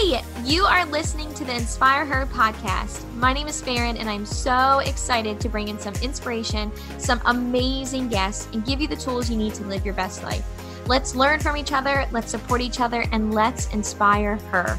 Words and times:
Hey, 0.00 0.22
you 0.44 0.64
are 0.64 0.86
listening 0.86 1.34
to 1.34 1.44
the 1.44 1.54
Inspire 1.54 2.06
Her 2.06 2.24
podcast. 2.24 3.04
My 3.16 3.34
name 3.34 3.48
is 3.48 3.60
Farron, 3.60 3.98
and 3.98 4.08
I'm 4.08 4.24
so 4.24 4.78
excited 4.78 5.38
to 5.40 5.50
bring 5.50 5.68
in 5.68 5.78
some 5.78 5.92
inspiration, 5.96 6.72
some 6.96 7.20
amazing 7.26 8.08
guests, 8.08 8.48
and 8.54 8.64
give 8.64 8.80
you 8.80 8.88
the 8.88 8.96
tools 8.96 9.28
you 9.28 9.36
need 9.36 9.52
to 9.54 9.64
live 9.64 9.84
your 9.84 9.92
best 9.92 10.22
life. 10.22 10.42
Let's 10.86 11.14
learn 11.14 11.38
from 11.38 11.54
each 11.58 11.72
other, 11.72 12.06
let's 12.12 12.30
support 12.30 12.62
each 12.62 12.80
other, 12.80 13.04
and 13.12 13.34
let's 13.34 13.70
inspire 13.74 14.36
her. 14.36 14.78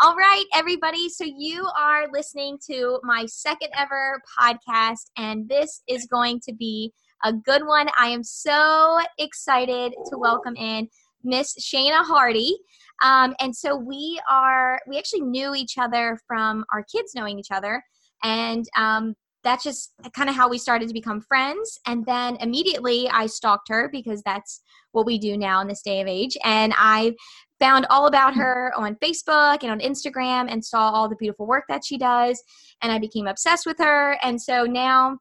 All 0.00 0.16
right, 0.16 0.44
everybody. 0.52 1.08
So 1.10 1.24
you 1.24 1.64
are 1.78 2.08
listening 2.12 2.58
to 2.68 2.98
my 3.04 3.26
second 3.26 3.68
ever 3.78 4.20
podcast, 4.36 5.10
and 5.16 5.48
this 5.48 5.80
is 5.86 6.06
going 6.06 6.40
to 6.40 6.52
be 6.52 6.92
a 7.24 7.32
good 7.32 7.66
one. 7.66 7.88
I 7.98 8.08
am 8.08 8.22
so 8.22 9.00
excited 9.18 9.94
to 10.10 10.18
welcome 10.18 10.54
in 10.56 10.88
Miss 11.24 11.54
Shana 11.58 12.04
Hardy. 12.04 12.56
Um, 13.02 13.34
and 13.40 13.56
so 13.56 13.74
we 13.74 14.20
are, 14.30 14.78
we 14.86 14.98
actually 14.98 15.22
knew 15.22 15.54
each 15.54 15.78
other 15.78 16.18
from 16.26 16.64
our 16.72 16.84
kids 16.84 17.12
knowing 17.14 17.38
each 17.38 17.50
other. 17.50 17.82
And 18.22 18.66
um, 18.76 19.14
that's 19.42 19.64
just 19.64 19.94
kind 20.14 20.28
of 20.28 20.36
how 20.36 20.48
we 20.48 20.58
started 20.58 20.88
to 20.88 20.94
become 20.94 21.22
friends. 21.22 21.78
And 21.86 22.04
then 22.04 22.36
immediately 22.40 23.08
I 23.08 23.26
stalked 23.26 23.68
her 23.70 23.88
because 23.90 24.22
that's 24.22 24.60
what 24.92 25.06
we 25.06 25.18
do 25.18 25.36
now 25.36 25.60
in 25.60 25.68
this 25.68 25.82
day 25.82 26.02
of 26.02 26.06
age. 26.06 26.36
And 26.44 26.74
I 26.76 27.14
found 27.58 27.86
all 27.88 28.06
about 28.06 28.34
her 28.34 28.72
on 28.76 28.96
Facebook 28.96 29.62
and 29.62 29.70
on 29.70 29.80
Instagram 29.80 30.50
and 30.50 30.62
saw 30.62 30.90
all 30.90 31.08
the 31.08 31.16
beautiful 31.16 31.46
work 31.46 31.64
that 31.68 31.84
she 31.84 31.96
does. 31.96 32.42
And 32.82 32.92
I 32.92 32.98
became 32.98 33.26
obsessed 33.26 33.64
with 33.64 33.78
her. 33.78 34.18
And 34.22 34.40
so 34.40 34.64
now 34.64 35.18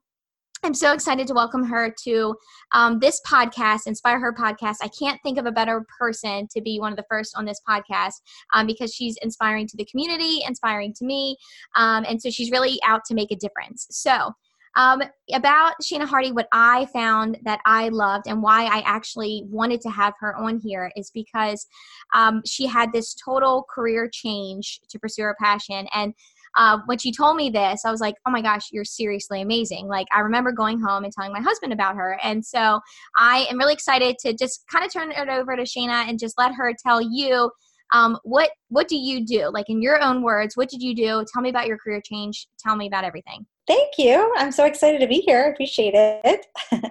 I'm 0.66 0.74
so 0.74 0.94
excited 0.94 1.28
to 1.28 1.34
welcome 1.34 1.66
her 1.66 1.94
to 2.06 2.36
um, 2.72 3.00
this 3.00 3.20
podcast, 3.28 3.82
Inspire 3.86 4.18
Her 4.18 4.34
podcast. 4.34 4.78
I 4.82 4.88
can't 4.98 5.20
think 5.22 5.38
of 5.38 5.46
a 5.46 5.52
better 5.52 5.86
person 6.00 6.48
to 6.56 6.62
be 6.62 6.80
one 6.80 6.94
of 6.94 6.96
the 6.96 7.04
first 7.10 7.36
on 7.36 7.44
this 7.44 7.60
podcast 7.68 8.14
um, 8.54 8.66
because 8.66 8.94
she's 8.94 9.18
inspiring 9.22 9.68
to 9.68 9.76
the 9.76 9.84
community, 9.84 10.40
inspiring 10.48 10.94
to 10.94 11.06
me. 11.06 11.36
Um, 11.76 12.06
and 12.08 12.22
so 12.22 12.30
she's 12.30 12.50
really 12.50 12.80
out 12.86 13.04
to 13.06 13.14
make 13.14 13.32
a 13.32 13.36
difference. 13.36 13.88
So, 13.90 14.32
um, 14.76 15.04
about 15.32 15.74
Shana 15.84 16.08
Hardy, 16.08 16.32
what 16.32 16.48
I 16.52 16.88
found 16.94 17.38
that 17.44 17.60
I 17.66 17.90
loved 17.90 18.26
and 18.28 18.42
why 18.42 18.64
I 18.64 18.82
actually 18.86 19.44
wanted 19.46 19.82
to 19.82 19.90
have 19.90 20.14
her 20.20 20.36
on 20.36 20.60
here 20.60 20.92
is 20.96 21.12
because 21.12 21.68
um, 22.16 22.42
she 22.46 22.66
had 22.66 22.92
this 22.92 23.14
total 23.14 23.68
career 23.70 24.10
change 24.12 24.80
to 24.90 24.98
pursue 24.98 25.24
her 25.24 25.36
passion. 25.40 25.88
And 25.94 26.14
uh, 26.56 26.80
when 26.86 26.98
she 26.98 27.12
told 27.12 27.36
me 27.36 27.50
this, 27.50 27.86
I 27.86 27.92
was 27.92 28.02
like, 28.02 28.16
oh 28.26 28.32
my 28.32 28.42
gosh, 28.42 28.70
you're 28.72 28.86
seriously 28.86 29.42
amazing. 29.42 29.88
Like, 29.88 30.08
I 30.14 30.20
remember 30.20 30.52
going 30.52 30.80
home 30.80 31.04
and 31.04 31.14
telling 31.14 31.34
my 31.34 31.42
husband 31.42 31.74
about 31.74 31.96
her. 31.96 32.20
And 32.24 32.46
so 32.46 32.80
I 33.18 33.48
am 33.50 33.58
really 33.58 33.74
excited 33.74 34.18
to 34.20 34.34
just 34.34 34.66
kind 34.72 34.86
of 34.86 34.92
turn 34.92 35.12
it 35.12 35.30
over 35.30 35.56
to 35.56 35.64
Shana 35.64 36.08
and 36.08 36.20
just 36.20 36.38
let 36.38 36.54
her 36.54 36.74
tell 36.82 37.02
you 37.02 37.52
um, 37.94 38.18
what 38.24 38.50
what 38.70 38.88
do 38.88 38.96
you 38.96 39.24
do 39.24 39.52
like 39.54 39.70
in 39.70 39.80
your 39.80 40.02
own 40.02 40.24
words 40.24 40.58
what 40.58 40.68
did 40.68 40.82
you 40.82 40.96
do 40.96 41.24
tell 41.32 41.44
me 41.44 41.50
about 41.50 41.68
your 41.68 41.78
career 41.78 42.02
change 42.04 42.48
tell 42.58 42.76
me 42.76 42.88
about 42.88 43.04
everything 43.04 43.46
Thank 43.66 43.94
you. 43.98 44.34
I'm 44.38 44.52
so 44.52 44.66
excited 44.66 45.00
to 45.00 45.08
be 45.08 45.20
here. 45.20 45.50
Appreciate 45.50 45.94
it. 45.96 46.46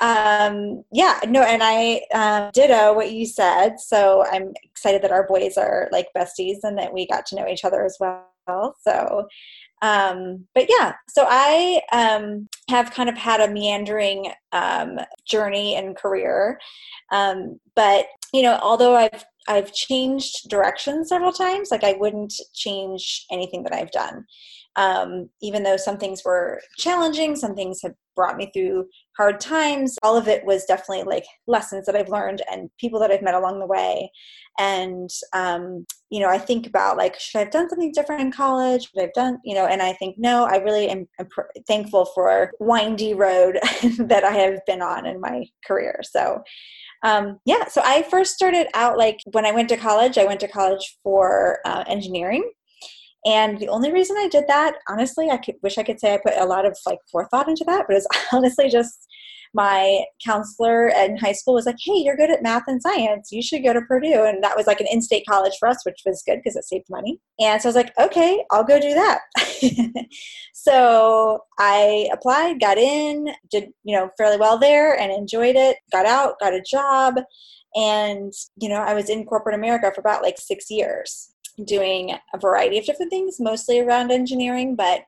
um, 0.00 0.82
yeah, 0.90 1.20
no, 1.28 1.42
and 1.42 1.62
I 1.62 2.00
um, 2.14 2.50
ditto 2.54 2.94
what 2.94 3.12
you 3.12 3.26
said. 3.26 3.78
So 3.78 4.24
I'm 4.24 4.54
excited 4.62 5.02
that 5.02 5.12
our 5.12 5.26
boys 5.26 5.58
are 5.58 5.90
like 5.92 6.06
besties 6.16 6.60
and 6.62 6.78
that 6.78 6.94
we 6.94 7.06
got 7.06 7.26
to 7.26 7.36
know 7.36 7.46
each 7.46 7.66
other 7.66 7.84
as 7.84 7.98
well. 8.00 8.33
So, 8.46 9.26
um, 9.82 10.46
but 10.54 10.66
yeah, 10.68 10.94
so 11.08 11.26
I 11.28 11.80
um, 11.92 12.48
have 12.68 12.90
kind 12.90 13.08
of 13.08 13.16
had 13.16 13.40
a 13.40 13.52
meandering 13.52 14.32
um, 14.52 14.98
journey 15.26 15.76
and 15.76 15.96
career. 15.96 16.58
Um, 17.12 17.60
but 17.74 18.06
you 18.32 18.42
know, 18.42 18.58
although 18.62 18.96
I've 18.96 19.24
I've 19.46 19.72
changed 19.72 20.48
direction 20.48 21.04
several 21.04 21.32
times, 21.32 21.70
like 21.70 21.84
I 21.84 21.94
wouldn't 21.94 22.32
change 22.54 23.26
anything 23.30 23.62
that 23.64 23.74
I've 23.74 23.90
done 23.90 24.24
um, 24.76 25.30
even 25.40 25.62
though 25.62 25.76
some 25.76 25.98
things 25.98 26.22
were 26.24 26.60
challenging, 26.76 27.36
some 27.36 27.54
things 27.54 27.80
have 27.82 27.94
brought 28.14 28.36
me 28.36 28.50
through 28.52 28.86
hard 29.16 29.40
times. 29.40 29.96
All 30.02 30.16
of 30.16 30.28
it 30.28 30.44
was 30.44 30.64
definitely 30.64 31.04
like 31.04 31.24
lessons 31.46 31.86
that 31.86 31.96
I've 31.96 32.08
learned 32.08 32.42
and 32.50 32.70
people 32.78 33.00
that 33.00 33.10
I've 33.10 33.22
met 33.22 33.34
along 33.34 33.60
the 33.60 33.66
way. 33.66 34.10
And, 34.58 35.10
um, 35.32 35.84
you 36.10 36.20
know, 36.20 36.28
I 36.28 36.38
think 36.38 36.66
about 36.66 36.96
like, 36.96 37.18
should 37.18 37.38
I 37.38 37.44
have 37.44 37.52
done 37.52 37.68
something 37.68 37.92
different 37.92 38.22
in 38.22 38.32
college? 38.32 38.82
Should 38.82 39.00
I 39.00 39.02
have 39.02 39.12
done, 39.14 39.38
you 39.44 39.54
know, 39.54 39.66
and 39.66 39.82
I 39.82 39.92
think, 39.94 40.16
no, 40.18 40.44
I 40.44 40.56
really 40.56 40.88
am 40.88 41.06
pr- 41.30 41.42
thankful 41.66 42.06
for 42.06 42.52
windy 42.60 43.14
road 43.14 43.58
that 43.98 44.24
I 44.24 44.32
have 44.32 44.60
been 44.66 44.82
on 44.82 45.06
in 45.06 45.20
my 45.20 45.44
career. 45.66 46.00
So, 46.02 46.42
um, 47.02 47.38
yeah, 47.44 47.66
so 47.66 47.82
I 47.84 48.02
first 48.02 48.34
started 48.34 48.68
out 48.74 48.96
like 48.96 49.18
when 49.32 49.44
I 49.44 49.52
went 49.52 49.68
to 49.70 49.76
college, 49.76 50.16
I 50.16 50.24
went 50.24 50.40
to 50.40 50.48
college 50.48 50.98
for 51.02 51.58
uh, 51.66 51.84
engineering 51.86 52.50
and 53.24 53.58
the 53.58 53.68
only 53.68 53.92
reason 53.92 54.16
I 54.18 54.28
did 54.28 54.44
that, 54.48 54.76
honestly, 54.88 55.30
I 55.30 55.38
could, 55.38 55.56
wish 55.62 55.78
I 55.78 55.82
could 55.82 55.98
say 55.98 56.14
I 56.14 56.18
put 56.18 56.36
a 56.36 56.44
lot 56.44 56.66
of 56.66 56.76
like 56.86 56.98
forethought 57.10 57.48
into 57.48 57.64
that, 57.66 57.86
but 57.88 57.96
it's 57.96 58.06
honestly 58.32 58.68
just 58.68 59.06
my 59.54 60.04
counselor 60.24 60.88
in 60.88 61.16
high 61.16 61.32
school 61.32 61.54
was 61.54 61.64
like, 61.64 61.76
"Hey, 61.82 61.98
you're 61.98 62.16
good 62.16 62.30
at 62.30 62.42
math 62.42 62.64
and 62.66 62.82
science. 62.82 63.30
You 63.30 63.40
should 63.40 63.62
go 63.62 63.72
to 63.72 63.80
Purdue." 63.82 64.24
And 64.24 64.42
that 64.42 64.56
was 64.56 64.66
like 64.66 64.80
an 64.80 64.88
in-state 64.90 65.24
college 65.28 65.54
for 65.58 65.68
us, 65.68 65.84
which 65.86 66.02
was 66.04 66.24
good 66.26 66.38
because 66.38 66.56
it 66.56 66.64
saved 66.64 66.86
money. 66.90 67.20
And 67.40 67.62
so 67.62 67.68
I 67.68 67.70
was 67.70 67.76
like, 67.76 67.92
"Okay, 67.98 68.44
I'll 68.50 68.64
go 68.64 68.80
do 68.80 68.94
that." 68.94 69.20
so 70.54 71.40
I 71.58 72.08
applied, 72.12 72.60
got 72.60 72.78
in, 72.78 73.28
did 73.50 73.70
you 73.84 73.96
know 73.96 74.10
fairly 74.18 74.38
well 74.38 74.58
there, 74.58 74.98
and 74.98 75.12
enjoyed 75.12 75.56
it. 75.56 75.76
Got 75.92 76.06
out, 76.06 76.40
got 76.40 76.52
a 76.52 76.60
job, 76.60 77.14
and 77.76 78.32
you 78.56 78.68
know 78.68 78.80
I 78.80 78.92
was 78.92 79.08
in 79.08 79.24
corporate 79.24 79.54
America 79.54 79.92
for 79.94 80.00
about 80.00 80.22
like 80.22 80.38
six 80.38 80.68
years 80.68 81.33
doing 81.64 82.16
a 82.32 82.38
variety 82.38 82.78
of 82.78 82.84
different 82.84 83.10
things, 83.10 83.36
mostly 83.38 83.80
around 83.80 84.10
engineering, 84.10 84.76
but 84.76 85.02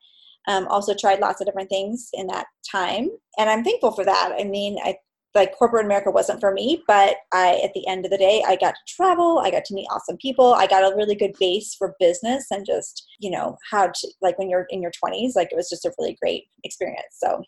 um, 0.49 0.67
also 0.69 0.95
tried 0.95 1.21
lots 1.21 1.41
of 1.41 1.47
different 1.47 1.69
things 1.69 2.11
in 2.13 2.27
that 2.29 2.47
time. 2.71 3.11
And 3.39 3.51
I'm 3.51 3.65
thankful 3.65 3.93
for 3.93 4.05
that. 4.05 4.35
I 4.39 4.45
mean, 4.45 4.79
I 4.83 4.97
like 5.35 5.57
corporate 5.57 5.85
America 5.85 6.11
wasn't 6.11 6.41
for 6.41 6.53
me, 6.53 6.83
but 6.87 7.17
I, 7.33 7.61
at 7.63 7.75
the 7.75 7.87
end 7.87 8.05
of 8.05 8.11
the 8.11 8.19
day, 8.19 8.43
I 8.47 8.57
got 8.57 8.73
to 8.73 8.95
travel. 8.95 9.39
I 9.39 9.51
got 9.51 9.65
to 9.67 9.75
meet 9.75 9.87
awesome 9.91 10.17
people. 10.17 10.55
I 10.55 10.67
got 10.67 10.91
a 10.91 10.97
really 10.97 11.15
good 11.15 11.35
base 11.39 11.75
for 11.75 11.95
business 12.01 12.47
and 12.51 12.65
just, 12.65 13.07
you 13.21 13.31
know, 13.31 13.59
how 13.71 13.89
to, 13.89 14.09
like 14.23 14.39
when 14.39 14.49
you're 14.49 14.67
in 14.71 14.81
your 14.81 14.93
20s, 14.93 15.37
like 15.37 15.53
it 15.53 15.57
was 15.57 15.69
just 15.69 15.85
a 15.85 15.93
really 15.99 16.17
great 16.21 16.45
experience. 16.65 17.19
So 17.19 17.43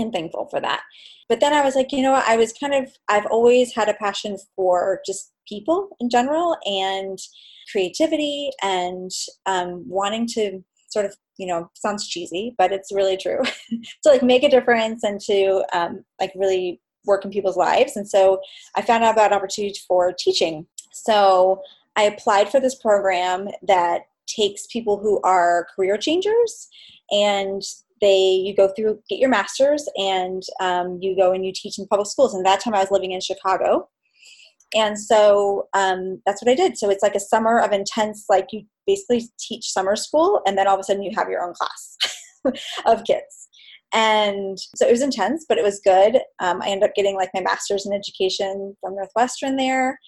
I'm 0.00 0.12
thankful 0.12 0.48
for 0.50 0.60
that. 0.60 0.82
But 1.28 1.40
then 1.40 1.52
I 1.52 1.62
was 1.62 1.74
like, 1.74 1.92
you 1.92 2.02
know 2.02 2.12
what? 2.12 2.28
I 2.28 2.36
was 2.36 2.52
kind 2.52 2.74
of, 2.74 2.92
I've 3.08 3.26
always 3.26 3.74
had 3.74 3.88
a 3.88 3.94
passion 3.94 4.36
for 4.56 5.00
just 5.06 5.32
people 5.48 5.88
in 6.00 6.10
general 6.10 6.56
and 6.64 7.18
creativity 7.70 8.50
and 8.62 9.10
um, 9.46 9.84
wanting 9.88 10.26
to 10.26 10.62
sort 10.88 11.06
of 11.06 11.16
you 11.38 11.46
know 11.46 11.70
sounds 11.74 12.06
cheesy 12.06 12.54
but 12.58 12.70
it's 12.72 12.92
really 12.92 13.16
true 13.16 13.40
to 13.70 14.08
like 14.08 14.22
make 14.22 14.42
a 14.42 14.50
difference 14.50 15.02
and 15.02 15.20
to 15.20 15.64
um, 15.72 16.04
like 16.20 16.32
really 16.36 16.80
work 17.06 17.24
in 17.24 17.30
people's 17.30 17.56
lives 17.56 17.96
and 17.96 18.08
so 18.08 18.40
i 18.76 18.82
found 18.82 19.02
out 19.02 19.14
about 19.14 19.32
opportunities 19.32 19.82
for 19.88 20.12
teaching 20.12 20.66
so 20.92 21.60
i 21.96 22.02
applied 22.02 22.48
for 22.48 22.60
this 22.60 22.74
program 22.74 23.48
that 23.66 24.02
takes 24.26 24.66
people 24.66 24.98
who 24.98 25.20
are 25.22 25.66
career 25.74 25.96
changers 25.96 26.68
and 27.10 27.62
they 28.02 28.42
you 28.44 28.54
go 28.54 28.68
through 28.76 28.98
get 29.08 29.18
your 29.18 29.30
master's 29.30 29.88
and 29.96 30.42
um, 30.60 30.98
you 31.00 31.16
go 31.16 31.32
and 31.32 31.46
you 31.46 31.52
teach 31.54 31.78
in 31.78 31.86
public 31.86 32.08
schools 32.08 32.34
and 32.34 32.44
that 32.44 32.60
time 32.60 32.74
i 32.74 32.80
was 32.80 32.90
living 32.90 33.12
in 33.12 33.20
chicago 33.20 33.88
and 34.74 34.98
so 34.98 35.68
um, 35.74 36.22
that's 36.24 36.42
what 36.42 36.50
I 36.50 36.54
did. 36.54 36.78
So 36.78 36.88
it's 36.88 37.02
like 37.02 37.14
a 37.14 37.20
summer 37.20 37.58
of 37.58 37.72
intense, 37.72 38.24
like 38.28 38.48
you 38.52 38.64
basically 38.86 39.28
teach 39.38 39.70
summer 39.70 39.96
school, 39.96 40.40
and 40.46 40.56
then 40.56 40.66
all 40.66 40.74
of 40.74 40.80
a 40.80 40.84
sudden 40.84 41.02
you 41.02 41.12
have 41.14 41.28
your 41.28 41.42
own 41.42 41.54
class 41.54 41.96
of 42.86 43.04
kids. 43.04 43.48
And 43.92 44.58
so 44.76 44.86
it 44.88 44.92
was 44.92 45.02
intense, 45.02 45.44
but 45.46 45.58
it 45.58 45.64
was 45.64 45.80
good. 45.84 46.16
Um, 46.40 46.62
I 46.62 46.68
ended 46.68 46.88
up 46.88 46.94
getting 46.94 47.14
like 47.14 47.28
my 47.34 47.42
master's 47.42 47.84
in 47.84 47.92
education 47.92 48.74
from 48.80 48.94
Northwestern 48.94 49.56
there, 49.56 49.98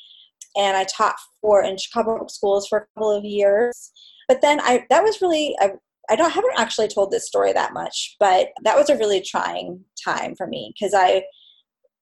and 0.57 0.77
I 0.77 0.85
taught 0.85 1.17
for 1.43 1.63
in 1.63 1.77
Chicago 1.77 2.27
schools 2.29 2.67
for 2.67 2.79
a 2.79 2.87
couple 2.95 3.11
of 3.11 3.25
years. 3.25 3.93
But 4.27 4.41
then 4.41 4.61
I 4.63 4.87
that 4.89 5.03
was 5.03 5.21
really 5.21 5.55
I, 5.61 5.73
I 6.11 6.17
don't 6.17 6.31
haven't 6.31 6.59
actually 6.59 6.89
told 6.89 7.11
this 7.11 7.27
story 7.27 7.53
that 7.53 7.73
much, 7.73 8.17
but 8.21 8.49
that 8.63 8.77
was 8.77 8.91
a 8.91 8.97
really 8.97 9.21
trying 9.21 9.85
time 10.05 10.35
for 10.37 10.47
me 10.47 10.73
because 10.75 10.95
I 10.95 11.25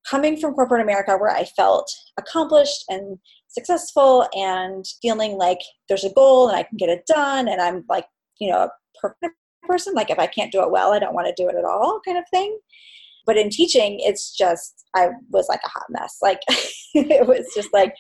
coming 0.08 0.36
from 0.36 0.54
corporate 0.54 0.82
America 0.82 1.16
where 1.16 1.30
I 1.30 1.44
felt 1.44 1.90
accomplished 2.18 2.84
and 2.88 3.18
successful 3.48 4.26
and 4.34 4.84
feeling 5.00 5.32
like 5.32 5.58
there's 5.88 6.04
a 6.04 6.12
goal 6.12 6.48
and 6.48 6.56
I 6.56 6.64
can 6.64 6.76
get 6.76 6.88
it 6.88 7.06
done 7.06 7.48
and 7.48 7.60
I'm 7.60 7.84
like, 7.88 8.06
you 8.40 8.50
know, 8.50 8.62
a 8.62 8.70
perfect 9.00 9.36
person. 9.62 9.94
Like 9.94 10.10
if 10.10 10.18
I 10.18 10.26
can't 10.26 10.52
do 10.52 10.62
it 10.62 10.70
well, 10.70 10.92
I 10.92 10.98
don't 10.98 11.14
want 11.14 11.28
to 11.28 11.42
do 11.42 11.48
it 11.48 11.56
at 11.56 11.64
all 11.64 12.00
kind 12.04 12.18
of 12.18 12.24
thing. 12.30 12.58
But 13.24 13.36
in 13.36 13.50
teaching, 13.50 13.98
it's 14.00 14.36
just 14.36 14.84
I 14.96 15.10
was 15.30 15.46
like 15.48 15.60
a 15.64 15.68
hot 15.68 15.86
mess. 15.90 16.18
Like 16.20 16.40
it 16.94 17.26
was 17.26 17.50
just 17.54 17.72
like 17.72 17.94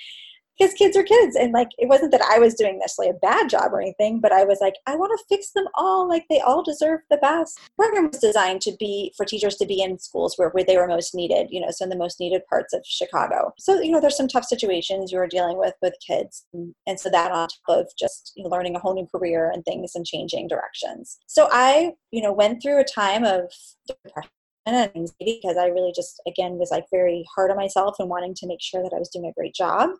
because 0.62 0.74
kids 0.74 0.96
are 0.96 1.02
kids. 1.02 1.36
And 1.36 1.52
like 1.52 1.70
it 1.78 1.88
wasn't 1.88 2.12
that 2.12 2.22
i 2.22 2.38
was 2.38 2.54
doing 2.54 2.78
necessarily 2.78 3.10
a 3.10 3.18
bad 3.18 3.48
job 3.48 3.72
or 3.72 3.80
anything 3.80 4.20
but 4.20 4.32
i 4.32 4.44
was 4.44 4.58
like 4.60 4.74
i 4.86 4.94
want 4.96 5.18
to 5.18 5.34
fix 5.34 5.50
them 5.52 5.66
all 5.74 6.08
like 6.08 6.24
they 6.28 6.40
all 6.40 6.62
deserve 6.62 7.00
the 7.10 7.16
best. 7.18 7.56
The 7.56 7.82
program 7.82 8.10
was 8.10 8.20
designed 8.20 8.60
to 8.62 8.72
be 8.78 9.12
for 9.16 9.24
teachers 9.24 9.56
to 9.56 9.66
be 9.66 9.82
in 9.82 9.98
schools 9.98 10.34
where, 10.36 10.50
where 10.50 10.64
they 10.64 10.76
were 10.76 10.86
most 10.86 11.14
needed 11.14 11.48
you 11.50 11.60
know 11.60 11.68
so 11.70 11.84
in 11.84 11.90
the 11.90 11.96
most 11.96 12.20
needed 12.20 12.42
parts 12.48 12.72
of 12.72 12.82
chicago. 12.84 13.52
So 13.58 13.80
you 13.80 13.90
know 13.90 14.00
there's 14.00 14.16
some 14.16 14.28
tough 14.28 14.44
situations 14.44 15.12
you 15.12 15.18
were 15.18 15.26
dealing 15.26 15.58
with 15.58 15.74
with 15.82 15.94
kids. 16.06 16.46
And, 16.52 17.00
so 17.00 17.10
that 17.10 17.32
on 17.32 17.48
top 17.48 17.80
of 17.80 17.86
just 17.98 18.32
you 18.36 18.44
know, 18.44 18.50
learning 18.50 18.76
a 18.76 18.78
whole 18.78 18.94
new 18.94 19.06
career 19.06 19.50
and 19.50 19.64
things 19.64 19.92
and 19.94 20.06
changing 20.06 20.48
directions. 20.48 21.18
So 21.26 21.48
i 21.50 21.92
you 22.10 22.22
know 22.22 22.32
went 22.32 22.62
through 22.62 22.80
a 22.80 22.84
time 22.84 23.24
of 23.24 23.52
depression 23.86 24.30
and 24.66 25.10
because 25.18 25.56
I 25.56 25.66
really 25.66 25.92
just 25.94 26.20
again 26.26 26.58
was 26.58 26.70
like 26.70 26.84
very 26.90 27.24
hard 27.34 27.50
on 27.50 27.56
myself 27.56 27.96
and 27.98 28.08
wanting 28.08 28.34
to 28.36 28.46
make 28.46 28.62
sure 28.62 28.82
that 28.82 28.92
I 28.94 28.98
was 28.98 29.08
doing 29.08 29.26
a 29.26 29.32
great 29.32 29.54
job. 29.54 29.90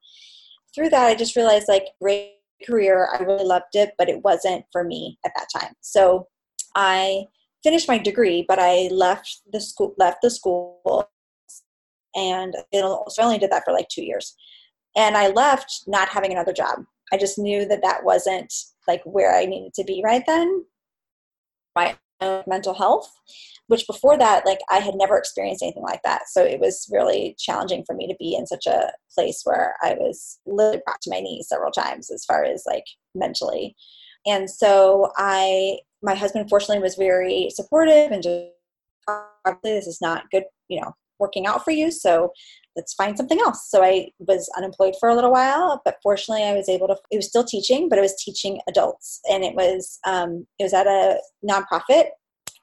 Through 0.75 0.91
that, 0.91 1.07
I 1.07 1.15
just 1.15 1.37
realized 1.37 1.69
like 1.69 1.87
great 2.01 2.37
career, 2.67 3.09
I 3.13 3.23
really 3.23 3.45
loved 3.45 3.75
it, 3.75 3.93
but 3.99 4.09
it 4.09 4.23
wasn't 4.23 4.65
for 4.73 4.85
me 4.85 5.19
at 5.25 5.33
that 5.37 5.49
time. 5.55 5.75
So 5.81 6.29
I 6.75 7.25
finished 7.63 7.89
my 7.89 7.99
degree, 7.99 8.45
but 8.47 8.59
I 8.59 8.89
left 8.91 9.43
the 9.53 9.61
school 9.61 9.95
left 9.99 10.19
the 10.23 10.31
school 10.31 11.09
and 12.15 12.55
I 12.75 12.99
only 13.21 13.39
did 13.39 13.51
that 13.51 13.65
for 13.65 13.73
like 13.73 13.89
two 13.89 14.05
years. 14.05 14.35
And 14.97 15.17
I 15.17 15.29
left 15.29 15.85
not 15.87 16.09
having 16.09 16.33
another 16.33 16.53
job. 16.53 16.85
I 17.13 17.17
just 17.17 17.39
knew 17.39 17.67
that 17.67 17.83
that 17.83 18.05
wasn't 18.05 18.53
like 18.87 19.03
where 19.05 19.35
I 19.35 19.45
needed 19.47 19.75
to 19.75 19.85
be 19.85 20.03
right 20.05 20.23
then. 20.27 20.65
My 21.75 21.97
mental 22.47 22.75
health 22.75 23.11
which 23.69 23.87
before 23.87 24.19
that 24.19 24.45
like 24.47 24.59
i 24.71 24.79
had 24.79 24.95
never 24.95 25.17
experienced 25.17 25.63
anything 25.63 25.83
like 25.83 26.03
that. 26.05 26.23
So 26.29 26.43
it 26.45 26.61
was 26.61 26.89
really 26.91 27.35
challenging 27.39 27.85
for 27.87 27.95
me 27.95 28.07
to 28.07 28.17
be 28.19 28.35
in 28.35 28.47
such 28.47 28.67
a 28.67 28.91
place 29.15 29.43
where 29.45 29.75
i 29.83 29.95
was 29.95 30.39
literally 30.47 30.83
brought 30.85 31.01
to 31.03 31.11
my 31.11 31.21
knees 31.21 31.49
several 31.49 31.73
times 31.73 32.11
as 32.11 32.25
far 32.25 32.45
as 32.45 32.65
like 32.67 32.85
mentally. 33.15 33.75
And 34.27 34.49
so 34.49 35.11
i 35.17 35.79
my 36.03 36.15
husband 36.15 36.49
fortunately 36.49 36.83
was 36.83 36.97
very 36.97 37.51
supportive 37.51 38.11
and 38.11 38.23
just 38.23 38.47
obviously 39.45 39.73
this 39.73 39.87
is 39.87 40.01
not 40.01 40.31
good 40.31 40.45
you 40.69 40.81
know 40.81 40.93
working 41.19 41.47
out 41.47 41.65
for 41.65 41.71
you 41.71 41.91
so 41.91 42.33
let's 42.77 42.95
find 42.95 43.17
something 43.17 43.39
else. 43.41 43.69
So 43.69 43.83
i 43.83 44.11
was 44.19 44.51
unemployed 44.57 44.95
for 44.99 45.09
a 45.09 45.15
little 45.15 45.31
while 45.33 45.81
but 45.85 45.97
fortunately 46.03 46.45
i 46.45 46.55
was 46.55 46.69
able 46.69 46.89
to 46.89 46.97
it 47.11 47.17
was 47.17 47.29
still 47.29 47.45
teaching 47.45 47.89
but 47.89 47.99
it 47.99 48.03
was 48.03 48.17
teaching 48.17 48.61
adults. 48.69 49.21
And 49.31 49.45
it 49.45 49.55
was 49.55 49.99
um, 50.07 50.47
it 50.59 50.65
was 50.65 50.75
at 50.75 50.87
a 50.87 51.21
nonprofit 51.49 52.07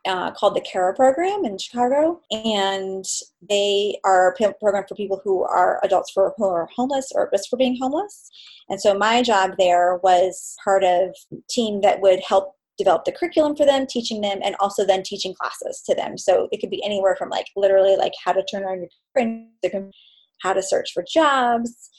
uh, 0.08 0.32
called 0.32 0.56
the 0.56 0.62
CARA 0.62 0.96
program 0.96 1.44
in 1.46 1.58
Chicago, 1.58 2.22
and 2.32 3.06
they 3.48 4.00
are 4.06 4.32
a 4.32 4.54
program 4.54 4.86
for 4.88 4.96
people 4.96 5.22
who 5.24 5.44
are 5.44 5.80
adults 5.84 6.12
for, 6.12 6.34
who 6.38 6.46
are 6.46 6.70
homeless 6.74 7.12
or 7.14 7.26
at 7.26 7.32
risk 7.32 7.50
for 7.50 7.58
being 7.58 7.78
homeless. 7.80 8.30
And 8.70 8.80
so 8.80 8.98
my 8.98 9.22
job 9.22 9.52
there 9.58 9.98
was 10.04 10.56
part 10.64 10.84
of 10.84 11.16
team 11.50 11.82
that 11.82 12.02
would 12.02 12.22
help 12.22 12.56
develop 12.78 13.04
the 13.04 13.12
curriculum 13.12 13.56
for 13.56 13.66
them, 13.66 13.86
teaching 13.86 14.22
them, 14.22 14.40
and 14.42 14.56
also 14.60 14.86
then 14.86 15.04
teaching 15.04 15.34
classes 15.34 15.84
to 15.86 15.94
them. 15.94 16.18
So 16.18 16.48
it 16.52 16.62
could 16.62 16.70
be 16.70 16.84
anywhere 16.84 17.16
from 17.18 17.30
like 17.30 17.48
literally 17.56 17.98
like 17.98 18.14
how 18.24 18.32
to 18.32 18.44
turn 18.50 18.64
on 18.64 18.88
your 19.64 19.92
how 20.42 20.54
to 20.54 20.64
search 20.64 20.94
for 20.94 21.04
jobs, 21.04 21.90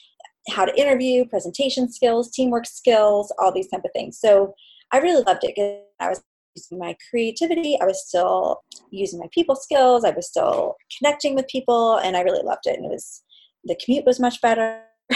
how 0.49 0.65
to 0.65 0.79
interview, 0.79 1.25
presentation 1.25 1.91
skills, 1.91 2.31
teamwork 2.31 2.65
skills, 2.65 3.31
all 3.37 3.51
these 3.51 3.67
type 3.67 3.85
of 3.85 3.91
things. 3.93 4.19
So 4.19 4.55
I 4.91 4.97
really 4.97 5.23
loved 5.23 5.43
it 5.43 5.53
because 5.55 5.81
I 5.99 6.09
was 6.09 6.21
using 6.55 6.79
my 6.79 6.95
creativity. 7.09 7.77
I 7.81 7.85
was 7.85 8.07
still 8.07 8.61
using 8.91 9.19
my 9.19 9.27
people 9.33 9.55
skills. 9.55 10.03
I 10.03 10.11
was 10.11 10.27
still 10.27 10.75
connecting 10.97 11.35
with 11.35 11.47
people, 11.47 11.97
and 11.97 12.15
I 12.17 12.21
really 12.21 12.43
loved 12.43 12.65
it. 12.65 12.77
And 12.77 12.85
it 12.85 12.91
was 12.91 13.23
the 13.63 13.79
commute 13.83 14.05
was 14.05 14.19
much 14.19 14.41
better, 14.41 14.81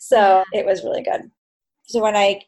so 0.00 0.44
it 0.52 0.66
was 0.66 0.84
really 0.84 1.02
good. 1.02 1.30
So 1.84 2.00
when 2.00 2.16
I 2.16 2.42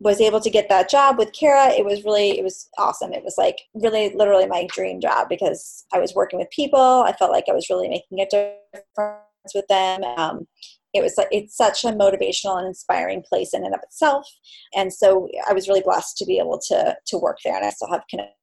was 0.00 0.20
able 0.20 0.40
to 0.40 0.50
get 0.50 0.68
that 0.68 0.88
job 0.88 1.18
with 1.18 1.32
CARA, 1.38 1.72
it 1.72 1.84
was 1.84 2.04
really 2.04 2.38
it 2.38 2.42
was 2.42 2.68
awesome. 2.78 3.12
It 3.12 3.22
was 3.22 3.34
like 3.36 3.56
really 3.74 4.12
literally 4.14 4.46
my 4.46 4.66
dream 4.72 5.00
job 5.00 5.28
because 5.28 5.84
I 5.92 5.98
was 5.98 6.14
working 6.14 6.38
with 6.38 6.50
people. 6.50 7.04
I 7.06 7.12
felt 7.12 7.30
like 7.30 7.44
I 7.48 7.52
was 7.52 7.68
really 7.68 7.88
making 7.88 8.20
a 8.20 8.26
difference 8.26 9.54
with 9.54 9.66
them. 9.68 10.02
Um, 10.02 10.46
it 10.92 11.02
was 11.02 11.14
it's 11.30 11.56
such 11.56 11.84
a 11.84 11.88
motivational 11.88 12.58
and 12.58 12.66
inspiring 12.66 13.22
place 13.22 13.54
in 13.54 13.64
and 13.64 13.74
of 13.74 13.80
itself. 13.82 14.26
And 14.74 14.92
so 14.92 15.28
i 15.48 15.52
was 15.52 15.68
really 15.68 15.82
blessed 15.82 16.16
to 16.18 16.26
be 16.26 16.38
able 16.38 16.60
to 16.68 16.96
to 17.06 17.18
work 17.18 17.38
there 17.44 17.56
and 17.56 17.64
i 17.64 17.70
still 17.70 17.90
have 17.90 18.02
connections 18.08 18.34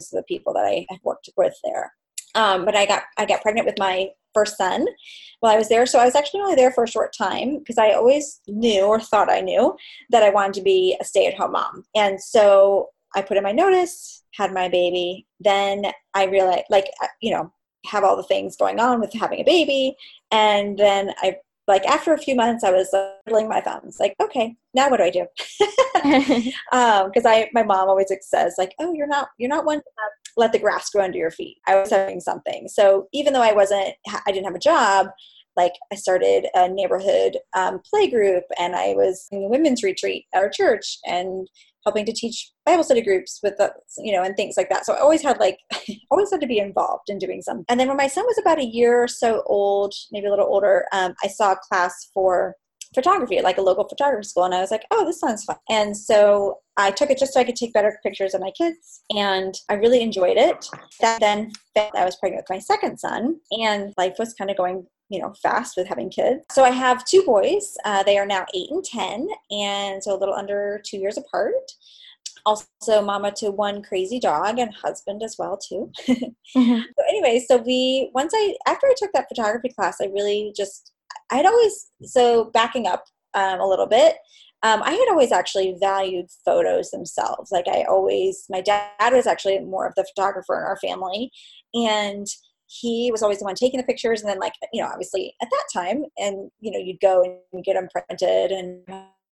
to 0.00 0.16
the 0.16 0.24
people 0.24 0.52
that 0.54 0.64
i 0.64 0.86
worked 1.04 1.28
with 1.36 1.54
there. 1.64 1.92
Um, 2.34 2.64
but 2.64 2.76
i 2.76 2.86
got 2.86 3.02
i 3.18 3.24
got 3.24 3.42
pregnant 3.42 3.66
with 3.66 3.78
my 3.78 4.08
first 4.34 4.56
son 4.56 4.86
while 5.40 5.52
i 5.52 5.58
was 5.58 5.68
there. 5.68 5.86
So 5.86 5.98
i 5.98 6.04
was 6.04 6.14
actually 6.14 6.40
only 6.40 6.56
there 6.56 6.72
for 6.72 6.84
a 6.84 6.88
short 6.88 7.14
time 7.16 7.58
because 7.58 7.78
i 7.78 7.92
always 7.92 8.40
knew 8.48 8.84
or 8.84 9.00
thought 9.00 9.30
i 9.30 9.40
knew 9.40 9.76
that 10.10 10.22
i 10.22 10.30
wanted 10.30 10.54
to 10.54 10.62
be 10.62 10.96
a 11.00 11.04
stay-at-home 11.04 11.52
mom. 11.52 11.84
And 11.94 12.20
so 12.20 12.88
i 13.14 13.22
put 13.22 13.36
in 13.36 13.42
my 13.42 13.52
notice 13.52 14.24
had 14.34 14.52
my 14.52 14.68
baby. 14.68 15.26
Then 15.40 15.86
i 16.14 16.24
realized 16.26 16.64
like 16.70 16.86
you 17.20 17.32
know 17.32 17.52
have 17.86 18.04
all 18.04 18.16
the 18.16 18.22
things 18.22 18.56
going 18.56 18.78
on 18.78 19.00
with 19.00 19.12
having 19.12 19.40
a 19.40 19.44
baby. 19.44 19.96
And 20.30 20.78
then 20.78 21.12
i 21.18 21.36
like 21.70 21.86
after 21.86 22.12
a 22.12 22.18
few 22.18 22.34
months 22.34 22.64
i 22.64 22.70
was 22.70 22.94
twiddling 23.24 23.48
my 23.48 23.60
thumbs 23.60 23.98
like 24.00 24.14
okay 24.20 24.56
now 24.74 24.88
what 24.88 24.98
do 24.98 25.04
i 25.04 25.10
do? 25.10 25.26
Because 25.94 27.24
um, 27.24 27.32
i 27.32 27.48
my 27.52 27.62
mom 27.62 27.88
always 27.88 28.12
says 28.22 28.54
like 28.58 28.74
oh 28.78 28.92
you're 28.92 29.06
not 29.06 29.28
you're 29.38 29.48
not 29.48 29.64
one 29.64 29.78
to 29.78 29.84
let 30.36 30.52
the 30.52 30.58
grass 30.58 30.90
grow 30.90 31.02
under 31.02 31.18
your 31.18 31.32
feet. 31.32 31.58
I 31.66 31.74
was 31.74 31.90
having 31.90 32.20
something. 32.20 32.68
So 32.68 33.08
even 33.12 33.32
though 33.32 33.42
i 33.42 33.52
wasn't 33.52 33.94
i 34.26 34.32
didn't 34.32 34.44
have 34.44 34.54
a 34.54 34.60
job 34.60 35.08
like 35.62 35.72
i 35.92 35.94
started 35.94 36.46
a 36.54 36.68
neighborhood 36.68 37.36
um, 37.56 37.80
play 37.88 38.08
group 38.08 38.44
and 38.58 38.74
i 38.76 38.88
was 38.94 39.26
in 39.30 39.42
a 39.44 39.48
women's 39.48 39.82
retreat 39.82 40.24
at 40.34 40.42
our 40.42 40.50
church 40.50 40.98
and 41.06 41.48
helping 41.84 42.04
to 42.04 42.12
teach 42.12 42.50
Bible 42.66 42.84
study 42.84 43.02
groups 43.02 43.40
with 43.42 43.56
the, 43.56 43.72
you 43.98 44.12
know, 44.12 44.22
and 44.22 44.36
things 44.36 44.54
like 44.56 44.68
that. 44.68 44.84
So 44.84 44.92
I 44.92 45.00
always 45.00 45.22
had 45.22 45.38
like, 45.38 45.58
always 46.10 46.30
had 46.30 46.40
to 46.40 46.46
be 46.46 46.58
involved 46.58 47.08
in 47.08 47.18
doing 47.18 47.42
something. 47.42 47.64
And 47.68 47.80
then 47.80 47.88
when 47.88 47.96
my 47.96 48.06
son 48.06 48.24
was 48.26 48.38
about 48.38 48.58
a 48.58 48.64
year 48.64 49.02
or 49.02 49.08
so 49.08 49.42
old, 49.46 49.94
maybe 50.12 50.26
a 50.26 50.30
little 50.30 50.46
older, 50.46 50.84
um, 50.92 51.14
I 51.22 51.28
saw 51.28 51.52
a 51.52 51.60
class 51.68 52.10
for 52.12 52.54
photography 52.94 53.40
like 53.40 53.58
a 53.58 53.62
local 53.62 53.86
photography 53.88 54.26
school 54.26 54.42
and 54.42 54.52
i 54.52 54.60
was 54.60 54.72
like 54.72 54.82
oh 54.90 55.04
this 55.04 55.20
sounds 55.20 55.44
fun 55.44 55.56
and 55.68 55.96
so 55.96 56.58
i 56.76 56.90
took 56.90 57.08
it 57.08 57.18
just 57.18 57.32
so 57.32 57.38
i 57.38 57.44
could 57.44 57.54
take 57.54 57.72
better 57.72 57.96
pictures 58.02 58.34
of 58.34 58.40
my 58.40 58.50
kids 58.50 59.02
and 59.10 59.54
i 59.68 59.74
really 59.74 60.00
enjoyed 60.02 60.36
it 60.36 60.66
that 61.00 61.20
then 61.20 61.52
i 61.76 62.04
was 62.04 62.16
pregnant 62.16 62.42
with 62.42 62.56
my 62.56 62.58
second 62.58 62.98
son 62.98 63.36
and 63.52 63.94
life 63.96 64.14
was 64.18 64.34
kind 64.34 64.50
of 64.50 64.56
going 64.56 64.84
you 65.10 65.20
know 65.20 65.34
fast 65.42 65.76
with 65.76 65.86
having 65.86 66.08
kids. 66.08 66.44
So 66.52 66.64
i 66.64 66.70
have 66.70 67.04
two 67.04 67.22
boys 67.24 67.76
uh, 67.84 68.02
they 68.02 68.16
are 68.16 68.26
now 68.26 68.46
eight 68.54 68.70
and 68.70 68.84
ten 68.84 69.28
and 69.50 70.02
so 70.02 70.16
a 70.16 70.18
little 70.18 70.34
under 70.34 70.80
two 70.84 70.96
years 70.96 71.18
apart. 71.18 71.52
Also 72.46 73.02
mama 73.02 73.32
to 73.32 73.50
one 73.50 73.82
crazy 73.82 74.18
dog 74.18 74.58
and 74.58 74.72
husband 74.72 75.22
as 75.22 75.36
well 75.38 75.58
too. 75.58 75.92
Mm-hmm. 76.56 76.80
so 76.80 77.04
anyway 77.08 77.44
so 77.46 77.58
we 77.58 78.10
once 78.12 78.32
i 78.34 78.56
after 78.66 78.88
i 78.88 78.94
took 78.96 79.12
that 79.12 79.28
photography 79.28 79.68
class 79.68 79.98
i 80.02 80.06
really 80.06 80.52
just 80.56 80.90
i'd 81.30 81.46
always 81.46 81.92
so 82.02 82.46
backing 82.46 82.88
up 82.88 83.04
um, 83.34 83.60
a 83.60 83.68
little 83.68 83.86
bit 83.86 84.16
um, 84.64 84.82
i 84.82 84.90
had 84.90 85.08
always 85.10 85.30
actually 85.30 85.76
valued 85.80 86.26
photos 86.44 86.90
themselves. 86.90 87.52
Like 87.52 87.68
i 87.68 87.84
always 87.84 88.46
my 88.50 88.60
dad 88.60 89.12
was 89.12 89.28
actually 89.28 89.60
more 89.60 89.86
of 89.86 89.94
the 89.94 90.04
photographer 90.12 90.58
in 90.58 90.64
our 90.64 90.76
family. 90.78 91.30
And 91.72 92.26
he 92.70 93.10
was 93.10 93.22
always 93.22 93.38
the 93.38 93.44
one 93.44 93.54
taking 93.54 93.78
the 93.78 93.86
pictures 93.86 94.20
and 94.20 94.30
then 94.30 94.38
like 94.38 94.52
you 94.72 94.80
know 94.80 94.88
obviously 94.88 95.34
at 95.42 95.48
that 95.50 95.64
time 95.72 96.04
and 96.18 96.50
you 96.60 96.70
know 96.70 96.78
you'd 96.78 97.00
go 97.00 97.22
and 97.52 97.64
get 97.64 97.74
them 97.74 97.88
printed 97.92 98.52
and 98.52 98.82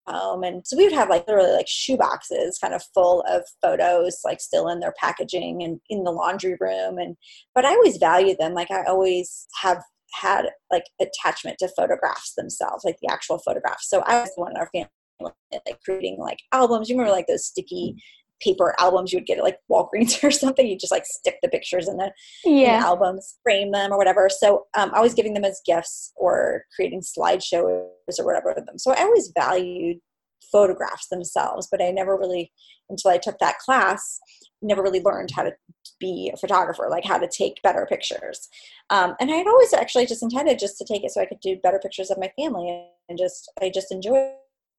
home 0.07 0.43
and 0.43 0.65
so 0.65 0.75
we 0.77 0.85
would 0.85 0.93
have 0.93 1.09
like 1.09 1.27
literally 1.27 1.51
like 1.51 1.67
shoe 1.67 1.97
boxes 1.97 2.57
kind 2.59 2.73
of 2.73 2.81
full 2.93 3.23
of 3.29 3.43
photos 3.61 4.19
like 4.23 4.39
still 4.39 4.69
in 4.69 4.79
their 4.79 4.93
packaging 4.99 5.61
and 5.61 5.79
in 5.89 6.03
the 6.03 6.11
laundry 6.11 6.55
room 6.59 6.97
and 6.97 7.15
but 7.53 7.65
i 7.65 7.69
always 7.69 7.97
value 7.97 8.35
them 8.37 8.53
like 8.53 8.71
i 8.71 8.83
always 8.85 9.47
have 9.61 9.83
had 10.13 10.45
like 10.71 10.85
attachment 11.01 11.57
to 11.59 11.69
photographs 11.75 12.33
themselves 12.35 12.83
like 12.85 12.97
the 13.01 13.11
actual 13.11 13.37
photographs. 13.39 13.89
So 13.89 14.01
i 14.07 14.21
was 14.21 14.31
the 14.35 14.41
one 14.41 14.51
in 14.51 14.57
our 14.57 14.69
family 14.73 14.89
like 15.19 15.79
creating 15.83 16.17
like 16.19 16.39
albums. 16.51 16.89
You 16.89 16.95
remember 16.95 17.15
like 17.15 17.27
those 17.27 17.45
sticky 17.45 17.95
paper 18.41 18.75
albums 18.79 19.11
you 19.11 19.19
would 19.19 19.25
get 19.25 19.37
at 19.37 19.43
like 19.43 19.59
Walgreens 19.71 20.23
or 20.23 20.31
something. 20.31 20.67
You 20.67 20.77
just 20.77 20.91
like 20.91 21.05
stick 21.05 21.37
the 21.41 21.49
pictures 21.49 21.87
in 21.87 21.97
the, 21.97 22.11
yeah. 22.43 22.51
in 22.51 22.79
the 22.79 22.87
albums, 22.87 23.37
frame 23.43 23.71
them 23.71 23.91
or 23.91 23.97
whatever. 23.97 24.29
So 24.29 24.65
um, 24.77 24.91
I 24.93 25.01
was 25.01 25.13
giving 25.13 25.33
them 25.33 25.45
as 25.45 25.61
gifts 25.65 26.13
or 26.15 26.63
creating 26.75 27.01
slideshows 27.01 27.63
or 28.19 28.25
whatever 28.25 28.53
with 28.55 28.65
them. 28.65 28.77
So 28.77 28.93
I 28.93 29.01
always 29.01 29.31
valued 29.37 29.97
photographs 30.51 31.07
themselves, 31.09 31.67
but 31.69 31.81
I 31.81 31.91
never 31.91 32.17
really, 32.17 32.51
until 32.89 33.11
I 33.11 33.17
took 33.17 33.39
that 33.39 33.59
class, 33.59 34.19
never 34.61 34.81
really 34.81 35.01
learned 35.01 35.31
how 35.35 35.43
to 35.43 35.51
be 35.99 36.31
a 36.33 36.37
photographer, 36.37 36.87
like 36.89 37.05
how 37.05 37.17
to 37.17 37.27
take 37.27 37.61
better 37.63 37.85
pictures. 37.89 38.49
Um, 38.89 39.15
and 39.19 39.31
I 39.31 39.35
had 39.35 39.47
always 39.47 39.73
actually 39.73 40.05
just 40.05 40.23
intended 40.23 40.59
just 40.59 40.77
to 40.77 40.85
take 40.85 41.03
it 41.03 41.11
so 41.11 41.21
I 41.21 41.25
could 41.25 41.39
do 41.41 41.57
better 41.61 41.79
pictures 41.79 42.09
of 42.09 42.17
my 42.17 42.31
family 42.39 42.87
and 43.09 43.17
just, 43.17 43.51
I 43.61 43.69
just 43.69 43.91
enjoyed 43.91 44.31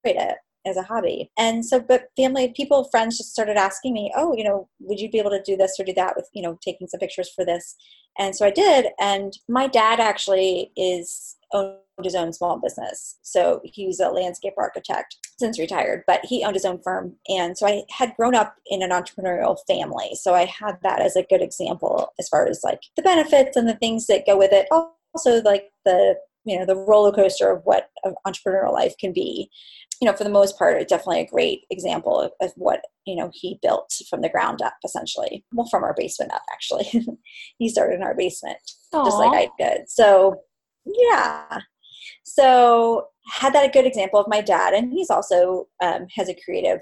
it 0.05 0.39
as 0.69 0.77
a 0.77 0.83
hobby. 0.83 1.31
And 1.39 1.65
so, 1.65 1.81
but 1.81 2.09
family, 2.17 2.53
people, 2.57 2.85
friends 2.91 3.17
just 3.17 3.33
started 3.33 3.57
asking 3.57 3.95
me, 3.95 4.13
oh, 4.17 4.35
you 4.37 4.45
know, 4.45 4.69
would 4.81 5.01
you 5.01 5.11
be 5.11 5.19
able 5.19 5.31
to 5.31 5.43
do 5.43 5.57
this 5.57 5.77
or 5.79 5.85
do 5.85 5.95
that 5.95 6.15
with, 6.17 6.29
you 6.33 6.43
know, 6.43 6.59
taking 6.63 6.87
some 6.87 7.01
pictures 7.01 7.31
for 7.35 7.45
this? 7.45 7.77
And 8.19 8.35
so 8.35 8.47
I 8.47 8.51
did. 8.51 8.87
And 9.01 9.33
my 9.49 9.69
dad 9.69 10.01
actually 10.01 10.73
is 10.77 11.37
owned 11.53 11.79
his 12.03 12.15
own 12.15 12.33
small 12.33 12.59
business. 12.59 13.19
So 13.23 13.61
he 13.65 13.87
was 13.87 14.01
a 14.01 14.09
landscape 14.09 14.55
architect 14.59 15.17
since 15.39 15.59
retired, 15.59 16.05
but 16.07 16.25
he 16.25 16.45
owned 16.45 16.55
his 16.55 16.65
own 16.65 16.81
firm. 16.83 17.15
And 17.29 17.57
so 17.57 17.67
I 17.67 17.85
had 17.91 18.15
grown 18.17 18.35
up 18.35 18.57
in 18.67 18.83
an 18.83 18.91
entrepreneurial 18.91 19.57
family. 19.67 20.11
So 20.15 20.35
I 20.35 20.45
had 20.45 20.79
that 20.83 21.01
as 21.01 21.17
a 21.17 21.23
good 21.23 21.43
example 21.43 22.13
as 22.19 22.29
far 22.29 22.47
as 22.47 22.61
like 22.63 22.81
the 22.97 23.03
benefits 23.03 23.57
and 23.57 23.69
the 23.69 23.77
things 23.77 24.07
that 24.07 24.27
go 24.27 24.37
with 24.37 24.53
it. 24.53 24.67
Also, 24.71 25.43
like 25.43 25.71
the 25.85 26.17
you 26.45 26.59
know 26.59 26.65
the 26.65 26.77
roller 26.77 27.13
coaster 27.13 27.51
of 27.51 27.63
what 27.65 27.91
entrepreneurial 28.27 28.73
life 28.73 28.95
can 28.99 29.13
be 29.13 29.51
you 30.01 30.07
know 30.07 30.17
for 30.17 30.25
the 30.25 30.31
most 30.31 30.59
part 30.59 30.81
it's 30.81 30.91
definitely 30.91 31.21
a 31.21 31.27
great 31.27 31.63
example 31.71 32.21
of, 32.21 32.33
of 32.41 32.53
what 32.57 32.83
you 33.07 33.17
know 33.17 33.31
he 33.33 33.59
built 33.63 33.93
from 34.09 34.21
the 34.21 34.29
ground 34.29 34.63
up 34.63 34.75
essentially. 34.85 35.45
Well 35.53 35.69
from 35.69 35.85
our 35.85 35.95
basement 35.97 36.33
up 36.33 36.43
actually. 36.53 36.89
He 37.59 37.69
started 37.69 37.97
in 37.97 38.03
our 38.03 38.15
basement 38.15 38.59
Aww. 38.95 39.05
just 39.05 39.19
like 39.19 39.33
i 39.33 39.51
did. 39.59 39.89
So 39.89 40.41
yeah. 40.85 41.59
So 42.25 43.09
had 43.31 43.53
that 43.55 43.67
a 43.67 43.71
good 43.71 43.87
example 43.87 44.21
of 44.21 44.29
my 44.29 44.41
dad 44.41 44.75
and 44.75 44.93
he's 44.93 45.11
also 45.11 45.69
um, 45.83 46.07
has 46.15 46.29
a 46.29 46.37
creative 46.45 46.81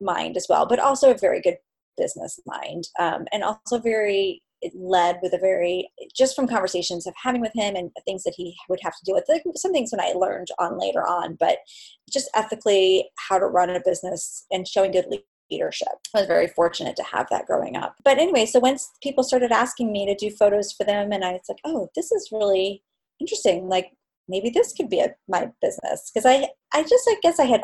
mind 0.00 0.36
as 0.36 0.46
well 0.48 0.66
but 0.66 0.80
also 0.80 1.10
a 1.10 1.18
very 1.18 1.40
good 1.40 1.56
business 1.96 2.40
mind 2.46 2.88
um, 2.98 3.26
and 3.32 3.44
also 3.44 3.78
very 3.78 4.42
led 4.74 5.18
with 5.22 5.32
a 5.32 5.38
very 5.38 5.90
just 6.16 6.34
from 6.34 6.46
conversations 6.46 7.06
of 7.06 7.14
having 7.22 7.40
with 7.40 7.52
him 7.54 7.76
and 7.76 7.90
things 8.04 8.22
that 8.24 8.34
he 8.36 8.54
would 8.68 8.80
have 8.82 8.94
to 8.96 9.04
deal 9.04 9.14
with 9.14 9.24
like 9.28 9.42
some 9.56 9.72
things 9.72 9.90
when 9.92 10.00
i 10.00 10.12
learned 10.12 10.48
on 10.58 10.78
later 10.78 11.06
on 11.06 11.36
but 11.38 11.58
just 12.12 12.30
ethically 12.34 13.08
how 13.28 13.38
to 13.38 13.46
run 13.46 13.70
a 13.70 13.80
business 13.84 14.46
and 14.50 14.68
showing 14.68 14.92
good 14.92 15.06
leadership. 15.50 15.88
I 16.14 16.20
was 16.20 16.26
very 16.26 16.48
fortunate 16.48 16.96
to 16.96 17.02
have 17.02 17.26
that 17.30 17.46
growing 17.46 17.76
up. 17.76 17.96
But 18.04 18.18
anyway 18.18 18.46
so 18.46 18.60
once 18.60 18.90
people 19.02 19.24
started 19.24 19.52
asking 19.52 19.92
me 19.92 20.06
to 20.06 20.14
do 20.14 20.34
photos 20.34 20.72
for 20.72 20.84
them 20.84 21.12
and 21.12 21.24
i 21.24 21.32
was 21.32 21.42
like 21.48 21.58
oh 21.64 21.88
this 21.94 22.10
is 22.12 22.28
really 22.32 22.82
interesting. 23.20 23.68
Like 23.68 23.92
maybe 24.28 24.50
this 24.50 24.72
could 24.72 24.88
be 24.88 25.00
a, 25.00 25.14
my 25.28 25.50
business. 25.60 26.10
Because 26.12 26.26
i 26.26 26.48
i 26.72 26.82
just 26.82 27.08
i 27.08 27.16
guess 27.22 27.38
i 27.38 27.44
had 27.44 27.62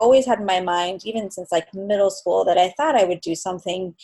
always 0.00 0.26
had 0.26 0.40
in 0.40 0.46
my 0.46 0.60
mind 0.60 1.02
even 1.04 1.30
since 1.30 1.52
like 1.52 1.72
middle 1.74 2.10
school 2.10 2.44
that 2.44 2.58
i 2.58 2.72
thought 2.76 2.96
i 2.96 3.04
would 3.04 3.20
do 3.20 3.34
something 3.34 3.94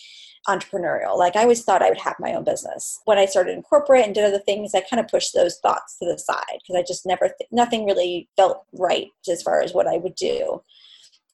entrepreneurial. 0.49 1.17
Like 1.17 1.37
I 1.37 1.43
always 1.43 1.63
thought 1.63 1.83
I 1.83 1.91
would 1.91 2.01
have 2.01 2.17
my 2.19 2.33
own 2.33 2.45
business. 2.45 3.01
When 3.05 3.19
I 3.19 3.27
started 3.27 3.55
in 3.55 3.63
corporate 3.63 4.05
and 4.05 4.15
did 4.15 4.25
other 4.25 4.39
things, 4.39 4.75
I 4.75 4.81
kind 4.81 4.99
of 4.99 5.09
pushed 5.09 5.35
those 5.35 5.59
thoughts 5.59 5.99
to 5.99 6.07
the 6.07 6.19
side 6.19 6.61
because 6.61 6.77
I 6.77 6.83
just 6.83 7.07
never, 7.07 7.27
th- 7.27 7.51
nothing 7.53 7.85
really 7.85 8.29
felt 8.37 8.65
right 8.73 9.09
as 9.31 9.43
far 9.43 9.61
as 9.61 9.73
what 9.73 9.87
I 9.87 9.99
would 9.99 10.15
do. 10.15 10.63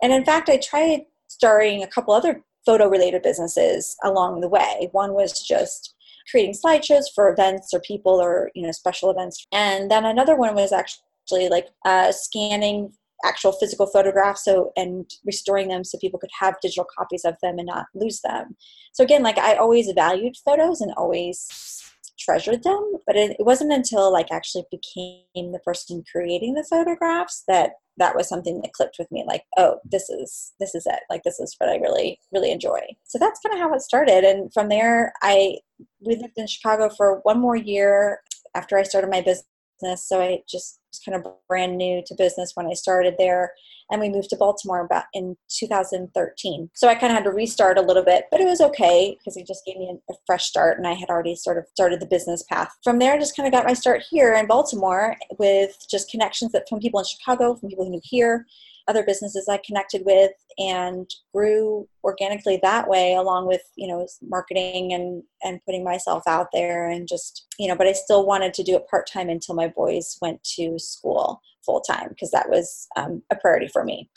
And 0.02 0.12
in 0.12 0.25
fact, 0.25 0.49
I 0.49 0.58
tried 0.58 1.02
starting 1.28 1.82
a 1.82 1.87
couple 1.87 2.12
other 2.12 2.42
photo 2.66 2.88
related 2.88 3.23
businesses 3.23 3.96
along 4.02 4.40
the 4.40 4.49
way. 4.49 4.88
One 4.92 5.14
was 5.14 5.40
just 5.40 5.94
creating 6.30 6.54
slideshows 6.54 7.04
for 7.14 7.30
events 7.30 7.73
or 7.73 7.80
people 7.80 8.20
or, 8.20 8.50
you 8.54 8.62
know, 8.62 8.73
special 8.73 9.11
events. 9.11 9.46
And 9.52 9.90
then 9.90 10.04
another 10.04 10.34
one 10.34 10.54
was 10.54 10.73
actually 10.73 11.49
like 11.49 11.68
uh, 11.84 12.11
scanning 12.11 12.92
actual 13.25 13.52
physical 13.52 13.87
photographs 13.87 14.45
so 14.45 14.73
and 14.76 15.11
restoring 15.25 15.69
them 15.69 15.85
so 15.85 15.99
people 15.99 16.21
could 16.21 16.31
have 16.38 16.61
digital 16.61 16.87
copies 16.97 17.25
of 17.25 17.35
them 17.43 17.59
and 17.59 17.66
not 17.66 17.87
lose 17.95 18.21
them. 18.23 18.57
So 18.93 19.02
again 19.04 19.23
like 19.23 19.38
i 19.38 19.57
always 19.57 19.90
valued 19.95 20.35
photos 20.45 20.81
and 20.81 20.93
always 20.97 21.83
treasured 22.19 22.62
them 22.62 22.93
but 23.07 23.16
it, 23.16 23.37
it 23.38 23.45
wasn't 23.45 23.73
until 23.73 24.12
like 24.12 24.31
actually 24.31 24.64
became 24.71 25.52
the 25.52 25.59
person 25.64 26.04
creating 26.11 26.54
the 26.54 26.66
photographs 26.69 27.43
that 27.49 27.73
that 27.97 28.14
was 28.14 28.28
something 28.28 28.61
that 28.61 28.73
clicked 28.73 28.97
with 28.99 29.11
me 29.11 29.25
like 29.26 29.43
oh 29.57 29.78
this 29.85 30.09
is 30.09 30.52
this 30.61 30.75
is 30.75 30.87
it. 30.87 31.00
Like 31.11 31.23
this 31.25 31.40
is 31.40 31.54
what 31.59 31.71
i 31.71 31.76
really 31.76 32.19
really 32.33 32.52
enjoy. 32.52 32.81
So 33.04 33.19
that's 33.19 33.40
kind 33.40 33.54
of 33.54 33.61
how 33.61 33.75
it 33.75 33.83
started 33.83 34.25
and 34.25 34.52
from 34.52 34.69
there 34.69 35.12
i 35.23 35.57
we 36.00 36.16
lived 36.16 36.35
in 36.37 36.47
chicago 36.47 36.88
for 36.88 37.21
one 37.23 37.40
more 37.40 37.57
year 37.57 38.21
after 38.54 38.78
i 38.78 38.83
started 38.83 39.11
my 39.11 39.21
business 39.21 39.45
business. 39.81 40.09
So 40.09 40.21
I 40.21 40.43
just 40.49 40.81
was 40.90 41.00
kind 41.04 41.16
of 41.16 41.33
brand 41.49 41.76
new 41.76 42.02
to 42.07 42.14
business 42.16 42.52
when 42.54 42.66
I 42.66 42.75
started 42.75 43.14
there. 43.19 43.52
And 43.90 44.00
we 44.00 44.09
moved 44.09 44.31
to 44.31 44.37
Baltimore 44.37 44.85
about 44.85 45.04
in 45.12 45.37
2013. 45.50 46.71
So 46.75 46.88
I 46.88 46.95
kind 46.95 47.12
of 47.12 47.19
had 47.19 47.25
to 47.25 47.31
restart 47.31 47.76
a 47.76 47.83
little 47.83 48.04
bit, 48.04 48.25
but 48.31 48.40
it 48.40 48.47
was 48.47 48.62
okay 48.62 49.16
because 49.19 49.37
it 49.37 49.47
just 49.47 49.64
gave 49.66 49.76
me 49.76 49.99
a, 50.11 50.14
fresh 50.26 50.47
start 50.47 50.78
and 50.78 50.87
I 50.87 50.95
had 50.95 51.11
already 51.11 51.37
sort 51.37 51.59
of 51.59 51.66
started 51.69 52.00
the 52.00 52.07
business 52.07 52.43
path. 52.45 52.71
From 52.83 52.99
there, 52.99 53.12
I 53.12 53.19
just 53.19 53.37
kind 53.37 53.47
of 53.47 53.52
got 53.52 53.66
my 53.66 53.75
start 53.75 54.02
here 54.09 54.33
in 54.35 54.47
Baltimore 54.47 55.16
with 55.38 55.76
just 55.90 56.11
connections 56.11 56.52
that 56.52 56.66
from 56.66 56.81
people 56.81 56.99
in 56.99 57.04
Chicago, 57.04 57.54
from 57.54 57.69
people 57.69 57.85
who 57.85 57.90
knew 57.90 58.00
here, 58.02 58.47
other 58.86 59.02
businesses 59.02 59.48
I 59.48 59.60
connected 59.64 60.02
with 60.04 60.32
and 60.58 61.08
grew 61.34 61.88
organically 62.02 62.58
that 62.62 62.88
way 62.88 63.14
along 63.14 63.48
with 63.48 63.62
you 63.76 63.88
know 63.88 64.06
marketing 64.22 64.92
and 64.92 65.22
and 65.42 65.64
putting 65.64 65.84
myself 65.84 66.22
out 66.26 66.48
there 66.52 66.88
and 66.88 67.08
just 67.08 67.46
you 67.58 67.68
know 67.68 67.76
but 67.76 67.86
I 67.86 67.92
still 67.92 68.26
wanted 68.26 68.54
to 68.54 68.62
do 68.62 68.76
it 68.76 68.88
part 68.88 69.06
time 69.06 69.28
until 69.28 69.54
my 69.54 69.68
boys 69.68 70.18
went 70.20 70.42
to 70.56 70.78
school 70.78 71.40
full 71.64 71.80
time 71.80 72.08
because 72.10 72.30
that 72.30 72.50
was 72.50 72.86
um, 72.96 73.22
a 73.30 73.36
priority 73.36 73.68
for 73.68 73.84
me. 73.84 74.10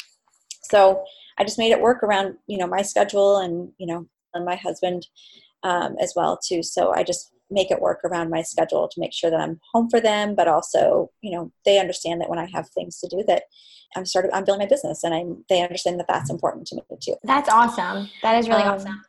So 0.64 1.04
I 1.38 1.44
just 1.44 1.58
made 1.58 1.72
it 1.72 1.82
work 1.82 2.04
around 2.04 2.36
you 2.48 2.58
know 2.58 2.68
my 2.68 2.82
schedule 2.82 3.38
and 3.38 3.72
you 3.78 3.88
know 3.88 4.08
and 4.34 4.46
my 4.46 4.56
husband 4.56 5.08
um, 5.64 5.96
as 6.02 6.14
well 6.16 6.38
too. 6.38 6.62
So 6.62 6.94
I 6.94 7.04
just 7.04 7.32
make 7.50 7.72
it 7.72 7.82
work 7.82 8.00
around 8.04 8.30
my 8.30 8.42
schedule 8.42 8.88
to 8.88 9.00
make 9.00 9.14
sure 9.14 9.30
that 9.30 9.40
I'm 9.40 9.60
home 9.74 9.90
for 9.90 10.00
them, 10.00 10.36
but 10.36 10.48
also, 10.48 11.12
you 11.22 11.32
know, 11.32 11.52
they 11.66 11.80
understand 11.80 12.22
that 12.22 12.30
when 12.30 12.40
I 12.40 12.50
have 12.54 12.70
things 12.70 13.00
to 13.00 13.08
do 13.08 13.24
that 13.28 13.44
I'm 13.96 14.06
started, 14.06 14.32
I'm 14.34 14.44
building 14.44 14.66
my 14.66 14.70
business 14.70 15.04
and 15.04 15.14
I'm, 15.14 15.46
they 15.50 15.62
understand 15.62 16.00
that 16.00 16.08
that's 16.08 16.30
important 16.30 16.68
to 16.68 16.76
me 16.76 16.82
too. 17.02 17.16
That's 17.24 17.50
awesome. 17.50 18.10
That 18.22 18.38
is 18.38 18.50
really 18.50 18.64
um, 18.64 18.76
awesome. 18.76 19.04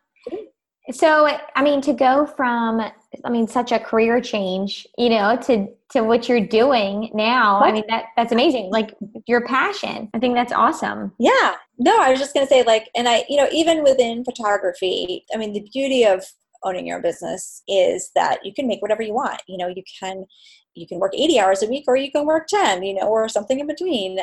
So, 0.91 1.29
I 1.55 1.63
mean, 1.63 1.83
to 1.83 1.93
go 1.93 2.25
from, 2.25 2.81
I 3.25 3.31
mean, 3.31 3.47
such 3.47 3.73
a 3.73 3.79
career 3.79 4.23
change, 4.23 4.87
you 4.97 5.11
know, 5.11 5.37
to, 5.43 5.67
to 5.91 6.01
what 6.01 6.29
you're 6.29 6.47
doing 6.47 7.11
now, 7.13 7.61
what? 7.61 7.69
I 7.69 7.73
mean, 7.73 7.85
that, 7.89 8.07
that's 8.17 8.33
amazing. 8.33 8.71
Like 8.71 8.95
your 9.27 9.45
passion. 9.47 10.09
I 10.15 10.19
think 10.19 10.35
that's 10.35 10.53
awesome. 10.53 11.13
Yeah. 11.19 11.57
No, 11.79 11.99
I 12.01 12.11
was 12.11 12.19
just 12.19 12.33
going 12.33 12.47
to 12.47 12.49
say 12.49 12.63
like, 12.63 12.89
and 12.97 13.07
I, 13.07 13.25
you 13.29 13.37
know, 13.37 13.49
even 13.53 13.83
within 13.83 14.25
photography, 14.25 15.27
I 15.35 15.37
mean, 15.37 15.53
the 15.53 15.69
beauty 15.73 16.05
of 16.05 16.25
owning 16.65 16.87
your 16.87 16.97
own 16.97 17.03
business 17.03 17.63
is 17.69 18.11
that 18.15 18.45
you 18.45 18.53
can 18.53 18.67
make 18.67 18.83
whatever 18.83 19.03
you 19.03 19.15
want. 19.15 19.43
You 19.47 19.59
know 19.59 19.69
you 19.69 19.83
can 20.01 20.25
you 20.75 20.87
can 20.87 20.99
work 20.99 21.13
80 21.15 21.41
hours 21.41 21.63
a 21.63 21.69
week 21.69 21.85
or 21.89 21.97
you 21.97 22.11
can 22.11 22.27
work 22.27 22.47
10 22.49 22.83
you 22.83 22.95
know 22.95 23.09
or 23.09 23.29
something 23.29 23.59
in 23.61 23.67
between. 23.67 24.19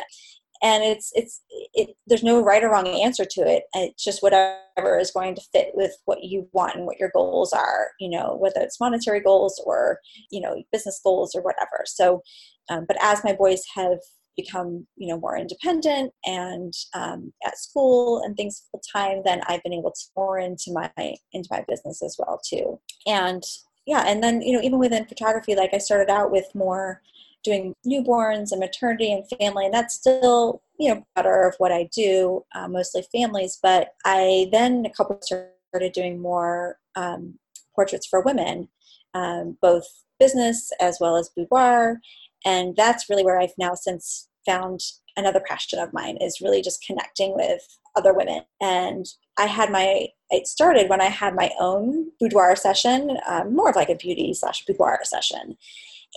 And 0.64 0.84
it's 0.84 1.12
it's 1.16 1.42
it 1.74 1.96
there's 2.08 2.24
no 2.24 2.42
right 2.42 2.64
or 2.64 2.72
wrong 2.72 2.88
answer 2.88 3.26
to 3.26 3.42
it. 3.42 3.64
It's 3.74 4.04
just 4.04 4.24
whatever 4.24 5.00
is 5.00 5.12
going 5.12 5.36
to 5.36 5.42
fit 5.52 5.72
with 5.74 5.92
what 6.06 6.24
you 6.24 6.48
want 6.54 6.76
and 6.76 6.86
what 6.86 7.00
your 7.00 7.12
goals 7.14 7.54
are 7.54 7.90
you 8.00 8.10
know 8.10 8.36
whether 8.40 8.60
it's 8.62 8.80
monetary 8.80 9.22
goals 9.22 9.62
or 9.66 10.00
you 10.32 10.42
know 10.42 10.62
business 10.72 11.00
goals 11.04 11.36
or 11.36 11.42
whatever. 11.42 11.84
So 11.86 12.22
um, 12.70 12.86
but 12.88 12.98
as 13.02 13.24
my 13.24 13.34
boys 13.34 13.64
have 13.76 14.00
become 14.36 14.86
you 14.96 15.08
know 15.08 15.20
more 15.20 15.38
independent 15.38 16.14
and 16.26 16.74
um, 16.94 17.32
at 17.46 17.58
school 17.58 18.22
and 18.24 18.36
things 18.36 18.64
full 18.72 18.82
time 18.92 19.22
then 19.26 19.42
i've 19.48 19.64
been 19.64 19.74
able 19.74 19.92
to 19.92 20.02
more 20.16 20.40
into 20.40 20.72
my 20.72 20.92
into 21.34 21.48
my 21.52 21.64
business 21.68 22.02
as 22.04 22.16
well 22.20 22.40
too. 22.48 22.80
And 23.08 23.44
yeah 23.86 24.04
and 24.08 24.24
then 24.24 24.42
you 24.42 24.54
know 24.54 24.62
even 24.62 24.80
within 24.80 25.06
photography 25.06 25.56
like 25.56 25.74
i 25.74 25.78
started 25.78 26.12
out 26.12 26.32
with 26.32 26.46
more 26.56 27.02
doing 27.44 27.76
newborns 27.86 28.52
and 28.52 28.60
maternity 28.60 29.12
and 29.12 29.24
family 29.40 29.66
and 29.66 29.74
that's 29.74 29.94
still 29.94 30.62
you 30.80 30.94
know 30.94 31.06
better 31.16 31.48
of 31.48 31.56
what 31.60 31.72
i 31.72 31.88
do 31.94 32.44
uh, 32.56 32.68
mostly 32.68 33.04
families. 33.12 33.60
But 33.62 33.90
i 34.06 34.50
then 34.52 34.86
a 34.86 34.90
couple 34.90 35.20
started 35.22 35.94
doing 35.94 36.20
more 36.20 36.78
um, 36.96 37.36
portraits 37.76 38.08
for 38.08 38.22
women 38.22 38.70
um, 39.14 39.58
both 39.62 39.86
business 40.20 40.72
as 40.80 40.98
well 41.00 41.18
as 41.18 41.30
boudoir 41.30 42.00
and 42.46 42.76
that's 42.76 43.10
really 43.10 43.24
where 43.24 43.40
i've 43.40 43.54
now 43.58 43.74
since 43.74 44.30
found 44.46 44.80
another 45.18 45.42
passion 45.48 45.80
of 45.80 45.94
mine 45.94 46.18
is 46.22 46.42
really 46.42 46.62
just 46.62 46.86
connecting 46.86 47.36
with 47.36 47.62
other 47.96 48.14
women. 48.14 48.42
And 48.62 49.06
i 49.38 49.46
had 49.46 49.72
my 49.72 50.08
it 50.30 50.48
started 50.48 50.90
when 50.90 51.02
i 51.02 51.06
had 51.06 51.36
my 51.36 51.52
own 51.60 52.08
boudoir 52.20 52.56
session 52.56 53.18
um, 53.28 53.56
more 53.56 53.70
of 53.70 53.76
like 53.76 53.90
a 53.90 53.96
beauty 53.96 54.34
slash 54.34 54.66
boudoir 54.66 55.00
session. 55.04 55.58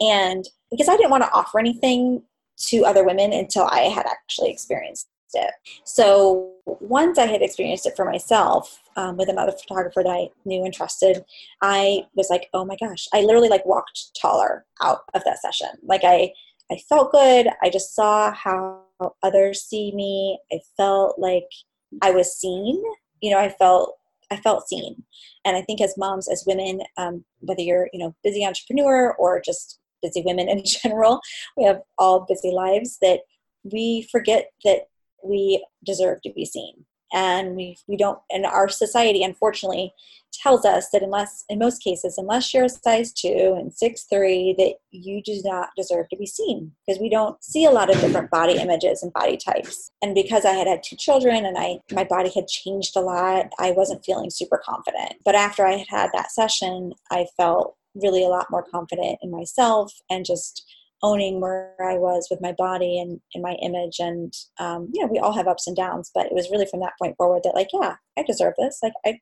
And 0.01 0.45
because 0.71 0.89
i 0.89 0.97
didn't 0.97 1.11
want 1.11 1.25
to 1.25 1.33
offer 1.33 1.59
anything 1.59 2.23
to 2.67 2.85
other 2.85 3.05
women 3.05 3.33
until 3.33 3.67
i 3.71 3.83
had 3.83 4.07
actually 4.07 4.51
experienced 4.51 5.09
it. 5.35 5.51
So 5.85 6.55
once 6.81 7.19
i 7.19 7.27
had 7.27 7.43
experienced 7.43 7.87
it 7.87 7.97
for 7.97 8.05
myself 8.05 8.83
um, 8.97 9.17
with 9.17 9.29
another 9.29 9.53
photographer 9.53 10.03
that 10.03 10.11
i 10.11 10.29
knew 10.45 10.65
and 10.65 10.75
trusted 10.75 11.25
i 11.63 12.03
was 12.15 12.29
like 12.31 12.49
oh 12.53 12.65
my 12.65 12.77
gosh 12.77 13.07
i 13.15 13.21
literally 13.21 13.49
like 13.49 13.65
walked 13.65 14.11
taller 14.21 14.65
out 14.83 15.01
of 15.15 15.23
that 15.25 15.41
session. 15.41 15.69
Like 15.83 16.03
i 16.05 16.33
i 16.71 16.77
felt 16.89 17.13
good. 17.13 17.49
I 17.63 17.71
just 17.71 17.95
saw 17.95 18.33
how 18.33 18.83
others 19.23 19.63
see 19.63 19.93
me. 19.95 20.39
I 20.53 20.59
felt 20.77 21.19
like 21.19 21.49
i 22.03 22.11
was 22.11 22.37
seen. 22.37 22.83
You 23.21 23.31
know 23.31 23.39
i 23.39 23.49
felt 23.49 23.97
i 24.31 24.37
felt 24.37 24.69
seen. 24.69 25.03
And 25.45 25.57
i 25.57 25.63
think 25.63 25.81
as 25.81 25.97
moms 25.97 26.29
as 26.29 26.45
women 26.47 26.81
um, 26.97 27.25
whether 27.41 27.63
you're 27.63 27.89
you 27.93 28.01
know 28.01 28.15
busy 28.23 28.45
entrepreneur 28.45 29.15
or 29.19 29.41
just 29.41 29.81
busy 30.03 30.23
women 30.25 30.49
in 30.49 30.63
general 30.83 31.21
we 31.57 31.65
have 31.65 31.81
all 31.99 32.27
busy 32.29 32.51
lives 32.51 32.99
that 33.01 33.21
we 33.65 34.07
forget 34.13 34.51
that 34.65 34.89
we 35.25 35.65
deserve 35.85 36.23
to 36.23 36.33
be 36.33 36.45
seen. 36.45 36.85
And 37.13 37.57
we 37.57 37.79
we 37.87 37.97
don't 37.97 38.19
and 38.31 38.45
our 38.45 38.69
society 38.69 39.23
unfortunately 39.23 39.95
tells 40.31 40.67
us 40.67 40.91
that 40.91 41.03
unless 41.03 41.45
in 41.49 41.59
most 41.59 41.83
cases 41.83 42.19
unless 42.19 42.53
you're 42.53 42.67
a 42.67 42.69
size 42.69 43.13
2 43.15 43.57
and 43.59 43.73
six 43.73 44.05
three, 44.05 44.55
that 44.59 44.75
you 44.91 45.23
do 45.23 45.41
not 45.43 45.71
deserve 45.75 46.07
to 46.11 46.17
be 46.17 46.27
seen 46.27 46.71
because 46.87 47.01
we 47.01 47.09
don't 47.09 47.43
see 47.43 47.65
a 47.65 47.71
lot 47.71 47.89
of 47.89 47.99
different 48.01 48.31
body 48.31 48.59
images 48.59 49.03
and 49.03 49.11
body 49.15 49.39
types. 49.39 49.91
And 50.03 50.15
because 50.15 50.45
i 50.45 50.53
had 50.53 50.67
had 50.67 50.83
two 50.83 50.97
children 50.97 51.47
and 51.47 51.57
i 51.57 51.79
my 51.93 52.05
body 52.05 52.31
had 52.35 52.47
changed 52.47 52.95
a 52.95 53.01
lot 53.01 53.47
i 53.59 53.71
wasn't 53.71 54.05
feeling 54.05 54.29
super 54.29 54.61
confident. 54.63 55.15
But 55.25 55.35
after 55.35 55.67
i 55.67 55.77
had 55.77 55.89
had 55.89 56.11
that 56.13 56.31
session 56.31 56.93
i 57.11 57.27
felt 57.39 57.75
really 57.95 58.25
a 58.25 58.29
lot 58.29 58.51
more 58.51 58.65
confident 58.71 59.19
in 59.23 59.31
myself 59.31 59.93
and 60.11 60.25
just 60.25 60.65
owning 61.03 61.41
where 61.41 61.75
I 61.81 61.95
was 61.95 62.27
with 62.31 62.41
my 62.41 62.53
body 62.59 62.99
and, 62.99 63.21
and 63.35 63.43
my 63.43 63.55
image. 63.63 63.97
And, 63.99 64.33
um, 64.59 64.91
you 64.93 65.01
know, 65.01 65.11
we 65.11 65.19
all 65.19 65.33
have 65.33 65.49
ups 65.49 65.67
and 65.67 65.77
downs, 65.77 66.11
but 66.15 66.27
it 66.27 66.33
was 66.33 66.51
really 66.51 66.67
from 66.67 66.81
that 66.81 66.95
point 67.01 67.17
forward 67.17 67.43
that 67.45 67.55
like, 67.55 67.69
yeah, 67.73 67.97
I 68.19 68.23
deserve 68.23 68.55
this. 68.59 68.79
Like 68.83 68.93
I, 69.07 69.19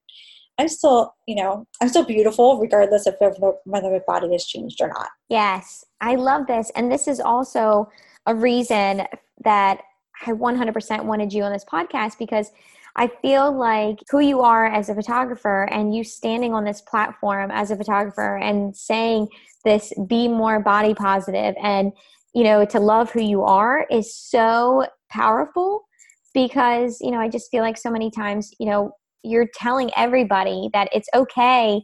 I'm 0.58 0.68
still, 0.68 1.14
you 1.26 1.36
know, 1.36 1.66
I'm 1.82 1.88
still 1.88 2.04
beautiful 2.04 2.58
regardless 2.58 3.06
of 3.06 3.16
whether 3.64 3.90
my 3.90 4.00
body 4.06 4.32
has 4.32 4.46
changed 4.46 4.80
or 4.80 4.88
not. 4.88 5.08
Yes, 5.28 5.84
I 6.00 6.14
love 6.14 6.46
this. 6.46 6.70
And 6.74 6.90
this 6.90 7.08
is 7.08 7.20
also 7.20 7.90
a 8.26 8.34
reason 8.34 9.02
that 9.44 9.82
I 10.26 10.32
100% 10.32 11.04
wanted 11.04 11.32
you 11.32 11.42
on 11.42 11.52
this 11.52 11.64
podcast 11.64 12.18
because 12.18 12.52
I 12.96 13.08
feel 13.20 13.56
like 13.56 13.98
who 14.10 14.20
you 14.20 14.40
are 14.40 14.66
as 14.66 14.88
a 14.88 14.94
photographer 14.94 15.64
and 15.70 15.94
you 15.94 16.02
standing 16.02 16.54
on 16.54 16.64
this 16.64 16.80
platform 16.80 17.50
as 17.50 17.70
a 17.70 17.76
photographer 17.76 18.36
and 18.38 18.74
saying 18.74 19.28
this 19.64 19.92
be 20.08 20.28
more 20.28 20.60
body 20.60 20.94
positive 20.94 21.54
and 21.62 21.92
you 22.34 22.42
know 22.42 22.64
to 22.64 22.80
love 22.80 23.10
who 23.10 23.20
you 23.20 23.42
are 23.42 23.86
is 23.90 24.16
so 24.16 24.86
powerful 25.10 25.86
because 26.32 26.98
you 27.00 27.10
know 27.10 27.20
I 27.20 27.28
just 27.28 27.50
feel 27.50 27.62
like 27.62 27.76
so 27.76 27.90
many 27.90 28.10
times 28.10 28.50
you 28.58 28.66
know 28.66 28.92
you're 29.22 29.48
telling 29.54 29.90
everybody 29.94 30.70
that 30.72 30.88
it's 30.92 31.08
okay 31.14 31.82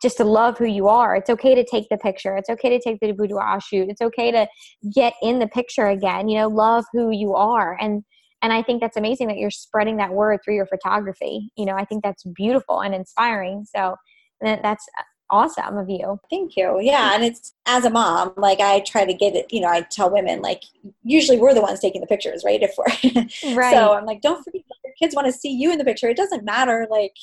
just 0.00 0.16
to 0.18 0.24
love 0.24 0.58
who 0.58 0.66
you 0.66 0.86
are. 0.86 1.16
It's 1.16 1.30
okay 1.30 1.54
to 1.54 1.64
take 1.64 1.88
the 1.88 1.96
picture. 1.96 2.36
It's 2.36 2.50
okay 2.50 2.68
to 2.68 2.78
take 2.78 3.00
the 3.00 3.12
boudoir 3.12 3.58
shoot. 3.60 3.88
It's 3.88 4.02
okay 4.02 4.30
to 4.30 4.46
get 4.94 5.14
in 5.22 5.38
the 5.38 5.46
picture 5.46 5.86
again. 5.86 6.28
You 6.28 6.40
know, 6.40 6.48
love 6.48 6.84
who 6.92 7.10
you 7.10 7.34
are. 7.34 7.76
And 7.80 8.04
and 8.44 8.52
I 8.52 8.62
think 8.62 8.82
that's 8.82 8.98
amazing 8.98 9.28
that 9.28 9.38
you're 9.38 9.50
spreading 9.50 9.96
that 9.96 10.12
word 10.12 10.40
through 10.44 10.56
your 10.56 10.66
photography. 10.66 11.50
You 11.56 11.64
know, 11.64 11.76
I 11.76 11.86
think 11.86 12.04
that's 12.04 12.24
beautiful 12.24 12.82
and 12.82 12.94
inspiring. 12.94 13.64
So 13.74 13.96
that's 14.42 14.86
uh, 14.98 15.02
awesome 15.30 15.78
of 15.78 15.88
you. 15.88 16.20
Thank 16.28 16.54
you. 16.54 16.78
Yeah. 16.78 17.14
And 17.14 17.24
it's 17.24 17.54
as 17.64 17.86
a 17.86 17.90
mom, 17.90 18.34
like 18.36 18.60
I 18.60 18.80
try 18.80 19.06
to 19.06 19.14
get 19.14 19.34
it, 19.34 19.50
you 19.50 19.62
know, 19.62 19.68
I 19.68 19.80
tell 19.90 20.12
women, 20.12 20.42
like, 20.42 20.62
usually 21.02 21.38
we're 21.38 21.54
the 21.54 21.62
ones 21.62 21.80
taking 21.80 22.02
the 22.02 22.06
pictures, 22.06 22.42
right? 22.44 22.62
If 22.62 22.74
we're, 22.76 23.54
right. 23.56 23.72
so 23.72 23.94
I'm 23.94 24.04
like, 24.04 24.20
don't 24.20 24.44
forget, 24.44 24.60
your 24.84 24.92
kids 24.98 25.14
want 25.14 25.26
to 25.26 25.32
see 25.32 25.50
you 25.50 25.72
in 25.72 25.78
the 25.78 25.84
picture. 25.84 26.10
It 26.10 26.18
doesn't 26.18 26.44
matter, 26.44 26.86
like, 26.90 27.16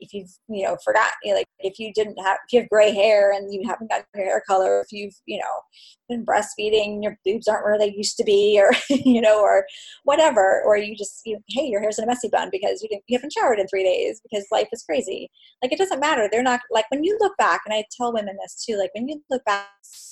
if 0.00 0.12
you've 0.12 0.30
you 0.48 0.64
know 0.64 0.76
forgot 0.84 1.12
you 1.22 1.32
know, 1.32 1.38
like 1.38 1.46
if 1.58 1.78
you 1.78 1.92
didn't 1.94 2.16
have 2.22 2.38
if 2.46 2.52
you 2.52 2.60
have 2.60 2.68
gray 2.68 2.92
hair 2.92 3.32
and 3.32 3.52
you 3.52 3.62
haven't 3.66 3.90
got 3.90 4.04
your 4.14 4.24
hair 4.24 4.42
color 4.46 4.80
if 4.80 4.88
you've 4.90 5.14
you 5.26 5.38
know 5.38 5.60
been 6.08 6.26
breastfeeding 6.26 7.02
your 7.02 7.16
boobs 7.24 7.46
aren't 7.46 7.64
where 7.64 7.78
they 7.78 7.94
used 7.96 8.16
to 8.16 8.24
be 8.24 8.60
or 8.60 8.70
you 9.04 9.20
know 9.20 9.40
or 9.40 9.64
whatever 10.04 10.62
or 10.66 10.76
you 10.76 10.96
just 10.96 11.20
you, 11.24 11.38
hey 11.48 11.66
your 11.66 11.80
hair's 11.80 11.98
in 11.98 12.04
a 12.04 12.06
messy 12.06 12.28
bun 12.30 12.48
because 12.50 12.82
you 12.82 12.88
didn't 12.88 13.04
you 13.06 13.16
haven't 13.16 13.32
showered 13.32 13.58
in 13.58 13.68
three 13.68 13.84
days 13.84 14.20
because 14.22 14.46
life 14.50 14.68
is 14.72 14.82
crazy. 14.82 15.30
Like 15.62 15.72
it 15.72 15.78
doesn't 15.78 16.00
matter. 16.00 16.28
They're 16.30 16.42
not 16.42 16.60
like 16.70 16.86
when 16.90 17.04
you 17.04 17.16
look 17.20 17.36
back 17.36 17.60
and 17.64 17.74
i 17.74 17.84
tell 17.96 18.12
women 18.12 18.36
this 18.42 18.64
too 18.64 18.76
like 18.76 18.90
when 18.94 19.08
you 19.08 19.22
look 19.30 19.44
back 19.44 19.68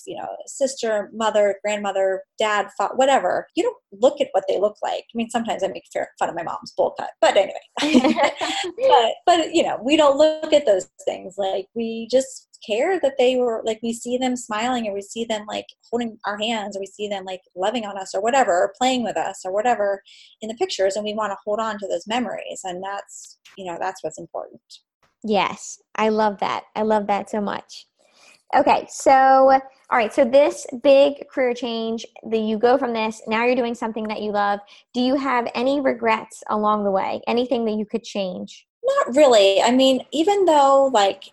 you 0.06 0.16
know 0.16 0.28
sister 0.46 1.10
mother 1.12 1.56
grandmother 1.62 2.22
dad 2.38 2.68
father, 2.76 2.94
whatever 2.96 3.46
you 3.54 3.62
don't 3.62 3.76
look 3.92 4.20
at 4.20 4.28
what 4.32 4.44
they 4.48 4.58
look 4.58 4.76
like. 4.82 5.04
I 5.14 5.16
mean 5.16 5.30
sometimes 5.30 5.62
i 5.64 5.68
make 5.68 5.84
fun 6.18 6.28
of 6.28 6.34
my 6.34 6.42
mom's 6.42 6.72
bowl 6.76 6.94
cut 6.98 7.10
but 7.20 7.36
anyway. 7.36 7.52
But 8.88 9.14
but 9.26 9.54
you 9.54 9.62
know 9.62 9.77
we 9.82 9.96
don't 9.96 10.16
look 10.16 10.52
at 10.52 10.66
those 10.66 10.88
things. 11.04 11.34
Like 11.38 11.66
we 11.74 12.08
just 12.10 12.48
care 12.64 12.98
that 13.00 13.14
they 13.18 13.36
were 13.36 13.62
like 13.64 13.78
we 13.82 13.92
see 13.92 14.18
them 14.18 14.36
smiling 14.36 14.86
and 14.86 14.94
we 14.94 15.02
see 15.02 15.24
them 15.24 15.44
like 15.46 15.66
holding 15.90 16.18
our 16.26 16.38
hands 16.38 16.76
or 16.76 16.80
we 16.80 16.86
see 16.86 17.08
them 17.08 17.24
like 17.24 17.40
loving 17.56 17.84
on 17.84 17.96
us 17.96 18.14
or 18.14 18.20
whatever 18.20 18.52
or 18.52 18.74
playing 18.78 19.02
with 19.02 19.16
us 19.16 19.42
or 19.44 19.52
whatever 19.52 20.02
in 20.40 20.48
the 20.48 20.54
pictures 20.54 20.96
and 20.96 21.04
we 21.04 21.14
want 21.14 21.30
to 21.30 21.36
hold 21.44 21.60
on 21.60 21.78
to 21.78 21.86
those 21.88 22.06
memories 22.06 22.60
and 22.64 22.82
that's 22.82 23.38
you 23.56 23.64
know 23.64 23.76
that's 23.80 24.02
what's 24.02 24.18
important. 24.18 24.60
Yes 25.24 25.80
i 25.96 26.08
love 26.08 26.38
that. 26.40 26.64
I 26.74 26.82
love 26.82 27.06
that 27.08 27.30
so 27.30 27.40
much. 27.40 27.86
Okay 28.56 28.86
so 28.88 29.12
all 29.12 29.98
right 29.98 30.12
so 30.12 30.24
this 30.24 30.66
big 30.82 31.28
career 31.28 31.54
change 31.54 32.06
that 32.30 32.38
you 32.38 32.58
go 32.58 32.76
from 32.76 32.92
this 32.92 33.22
now 33.26 33.44
you're 33.44 33.56
doing 33.56 33.74
something 33.74 34.08
that 34.08 34.22
you 34.22 34.32
love. 34.32 34.60
Do 34.94 35.00
you 35.00 35.16
have 35.16 35.48
any 35.54 35.80
regrets 35.80 36.42
along 36.48 36.84
the 36.84 36.90
way? 36.90 37.20
Anything 37.26 37.64
that 37.66 37.74
you 37.74 37.86
could 37.86 38.04
change 38.04 38.66
not 38.82 39.16
really. 39.16 39.60
I 39.62 39.70
mean, 39.70 40.04
even 40.12 40.44
though 40.44 40.90
like 40.92 41.32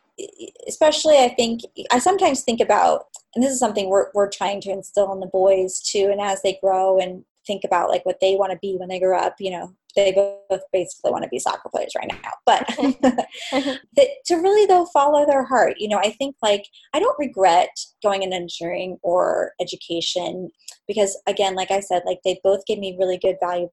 especially 0.67 1.17
I 1.17 1.29
think 1.29 1.62
I 1.91 1.99
sometimes 1.99 2.41
think 2.41 2.62
about 2.62 3.08
and 3.34 3.43
this 3.43 3.51
is 3.51 3.60
something 3.60 3.89
we're 3.89 4.08
we're 4.13 4.29
trying 4.29 4.62
to 4.62 4.71
instill 4.71 5.12
in 5.12 5.19
the 5.19 5.27
boys 5.27 5.81
too 5.81 6.08
and 6.10 6.21
as 6.21 6.41
they 6.41 6.58
grow 6.62 6.99
and 6.99 7.25
think 7.45 7.63
about 7.63 7.89
like 7.89 8.05
what 8.05 8.19
they 8.21 8.36
want 8.36 8.51
to 8.51 8.58
be 8.62 8.75
when 8.77 8.89
they 8.89 8.99
grow 8.99 9.17
up, 9.17 9.36
you 9.39 9.51
know, 9.51 9.73
they 9.95 10.12
both 10.12 10.62
basically 10.73 11.12
want 11.12 11.23
to 11.23 11.29
be 11.29 11.39
soccer 11.39 11.69
players 11.69 11.93
right 11.95 12.12
now. 12.23 12.31
But 12.45 12.67
to 14.25 14.36
really 14.36 14.65
though 14.65 14.86
follow 14.93 15.25
their 15.25 15.43
heart, 15.43 15.75
you 15.77 15.88
know, 15.88 15.99
I 15.99 16.12
think 16.12 16.36
like 16.41 16.65
I 16.93 16.99
don't 16.99 17.19
regret 17.19 17.69
going 18.01 18.23
in 18.23 18.34
engineering 18.34 18.97
or 19.03 19.51
education 19.62 20.49
because 20.88 21.17
again, 21.27 21.55
like 21.55 21.71
I 21.71 21.79
said, 21.79 22.03
like 22.05 22.19
they 22.23 22.39
both 22.43 22.65
gave 22.65 22.79
me 22.79 22.97
really 22.97 23.17
good 23.17 23.38
valuable 23.39 23.71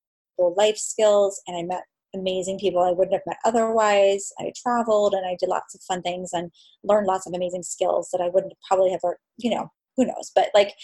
life 0.57 0.77
skills 0.77 1.41
and 1.47 1.57
I 1.57 1.63
met 1.63 1.85
amazing 2.15 2.59
people 2.59 2.83
I 2.83 2.91
wouldn't 2.91 3.15
have 3.15 3.27
met 3.27 3.39
otherwise. 3.45 4.33
I 4.39 4.53
traveled 4.57 5.15
and 5.15 5.27
I 5.27 5.37
did 5.39 5.49
lots 5.49 5.75
of 5.75 5.83
fun 5.83 6.03
things 6.03 6.31
and 6.33 6.51
learned 6.85 7.07
lots 7.07 7.27
of 7.27 7.35
amazing 7.35 7.63
skills 7.63 8.09
that 8.13 8.21
I 8.21 8.29
wouldn't 8.29 8.55
probably 8.67 8.91
have, 8.91 9.01
you 9.39 9.51
know, 9.51 9.71
who 9.97 10.07
knows. 10.07 10.31
But 10.35 10.51
like, 10.55 10.75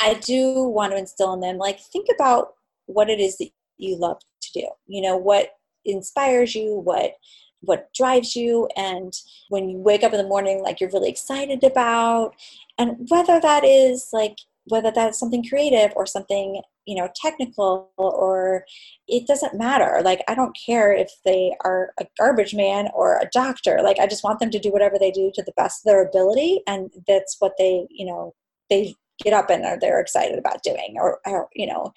I 0.00 0.14
do 0.14 0.62
want 0.62 0.92
to 0.92 0.98
instill 0.98 1.32
in 1.34 1.40
them, 1.40 1.56
like, 1.56 1.80
think 1.80 2.08
about 2.14 2.48
what 2.86 3.08
it 3.08 3.20
is 3.20 3.38
that 3.38 3.50
you 3.78 3.96
love 3.96 4.18
to 4.42 4.60
do. 4.60 4.68
You 4.86 5.02
know, 5.02 5.16
what 5.16 5.50
inspires 5.84 6.54
you, 6.54 6.76
what 6.76 7.14
what 7.60 7.92
drives 7.94 8.36
you 8.36 8.68
and 8.76 9.12
when 9.48 9.68
you 9.68 9.78
wake 9.78 10.02
up 10.02 10.12
in 10.12 10.18
the 10.18 10.28
morning 10.28 10.62
like 10.62 10.80
you're 10.80 10.90
really 10.90 11.08
excited 11.08 11.64
about 11.64 12.34
and 12.78 13.08
whether 13.08 13.40
that 13.40 13.64
is 13.64 14.10
like 14.12 14.36
whether 14.66 14.90
that's 14.90 15.18
something 15.18 15.44
creative 15.46 15.92
or 15.96 16.06
something 16.06 16.60
you 16.86 16.94
know 16.94 17.08
technical 17.14 17.90
or 17.96 18.64
it 19.08 19.26
doesn't 19.26 19.54
matter 19.54 20.00
like 20.04 20.22
i 20.28 20.34
don't 20.34 20.56
care 20.64 20.92
if 20.92 21.10
they 21.24 21.52
are 21.64 21.92
a 22.00 22.06
garbage 22.18 22.54
man 22.54 22.88
or 22.94 23.18
a 23.18 23.28
doctor 23.32 23.80
like 23.82 23.98
i 23.98 24.06
just 24.06 24.24
want 24.24 24.38
them 24.40 24.50
to 24.50 24.58
do 24.58 24.70
whatever 24.70 24.98
they 24.98 25.10
do 25.10 25.30
to 25.34 25.42
the 25.42 25.52
best 25.56 25.80
of 25.80 25.90
their 25.90 26.06
ability 26.06 26.60
and 26.66 26.90
that's 27.06 27.36
what 27.38 27.52
they 27.58 27.86
you 27.90 28.06
know 28.06 28.34
they 28.70 28.94
get 29.22 29.32
up 29.32 29.50
and 29.50 29.64
are 29.64 29.78
they're 29.78 30.00
excited 30.00 30.38
about 30.38 30.62
doing 30.62 30.94
or, 30.96 31.18
or 31.26 31.48
you 31.54 31.66
know 31.66 31.92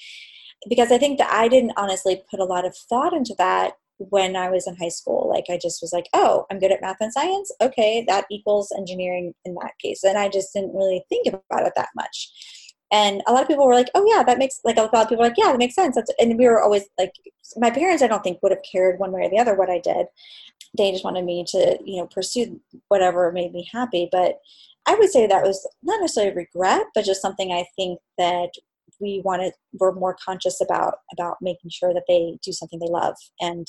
because 0.67 0.91
i 0.91 0.97
think 0.97 1.17
that 1.17 1.31
i 1.31 1.47
didn't 1.47 1.73
honestly 1.77 2.21
put 2.29 2.39
a 2.39 2.45
lot 2.45 2.65
of 2.65 2.75
thought 2.75 3.13
into 3.13 3.35
that 3.37 3.73
when 3.99 4.35
I 4.35 4.49
was 4.49 4.65
in 4.65 4.75
high 4.75 4.89
school. 4.89 5.29
Like 5.29 5.45
I 5.49 5.59
just 5.61 5.81
was 5.81 5.93
like, 5.93 6.07
oh, 6.13 6.45
I'm 6.49 6.59
good 6.59 6.71
at 6.71 6.81
math 6.81 6.97
and 7.01 7.11
science. 7.13 7.51
Okay, 7.61 8.05
that 8.07 8.25
equals 8.31 8.71
engineering 8.77 9.33
in 9.45 9.55
that 9.55 9.73
case. 9.83 10.03
And 10.03 10.17
I 10.17 10.29
just 10.29 10.53
didn't 10.53 10.73
really 10.73 11.03
think 11.09 11.27
about 11.27 11.67
it 11.67 11.73
that 11.75 11.89
much. 11.95 12.31
And 12.91 13.21
a 13.27 13.33
lot 13.33 13.43
of 13.43 13.47
people 13.47 13.65
were 13.67 13.75
like, 13.75 13.89
"Oh 13.95 14.05
yeah, 14.07 14.23
that 14.23 14.39
makes 14.39 14.59
like 14.63 14.77
a 14.77 14.81
lot 14.81 14.93
of 14.93 15.09
people 15.09 15.23
were 15.23 15.29
like, 15.29 15.37
yeah, 15.37 15.51
that 15.51 15.57
makes 15.59 15.75
sense." 15.75 15.95
That's, 15.95 16.11
and 16.19 16.37
we 16.37 16.45
were 16.45 16.61
always 16.61 16.85
like, 16.97 17.13
my 17.57 17.69
parents, 17.71 18.03
I 18.03 18.07
don't 18.07 18.23
think 18.23 18.41
would 18.41 18.51
have 18.51 18.63
cared 18.69 18.99
one 18.99 19.11
way 19.11 19.21
or 19.25 19.29
the 19.29 19.39
other 19.39 19.55
what 19.55 19.69
I 19.69 19.79
did. 19.79 20.07
They 20.77 20.91
just 20.91 21.03
wanted 21.03 21.25
me 21.25 21.45
to, 21.49 21.77
you 21.83 21.97
know, 21.97 22.07
pursue 22.07 22.59
whatever 22.89 23.31
made 23.31 23.53
me 23.53 23.67
happy. 23.71 24.09
But 24.11 24.39
I 24.85 24.95
would 24.95 25.11
say 25.11 25.27
that 25.27 25.43
was 25.43 25.67
not 25.83 26.01
necessarily 26.01 26.35
regret, 26.35 26.87
but 26.95 27.05
just 27.05 27.21
something 27.21 27.51
I 27.51 27.65
think 27.75 27.99
that 28.17 28.49
we 28.99 29.21
wanted, 29.23 29.53
we're 29.79 29.93
more 29.93 30.15
conscious 30.23 30.61
about 30.61 30.95
about 31.13 31.37
making 31.41 31.69
sure 31.71 31.93
that 31.93 32.03
they 32.07 32.37
do 32.43 32.51
something 32.51 32.79
they 32.79 32.87
love 32.87 33.15
and 33.39 33.67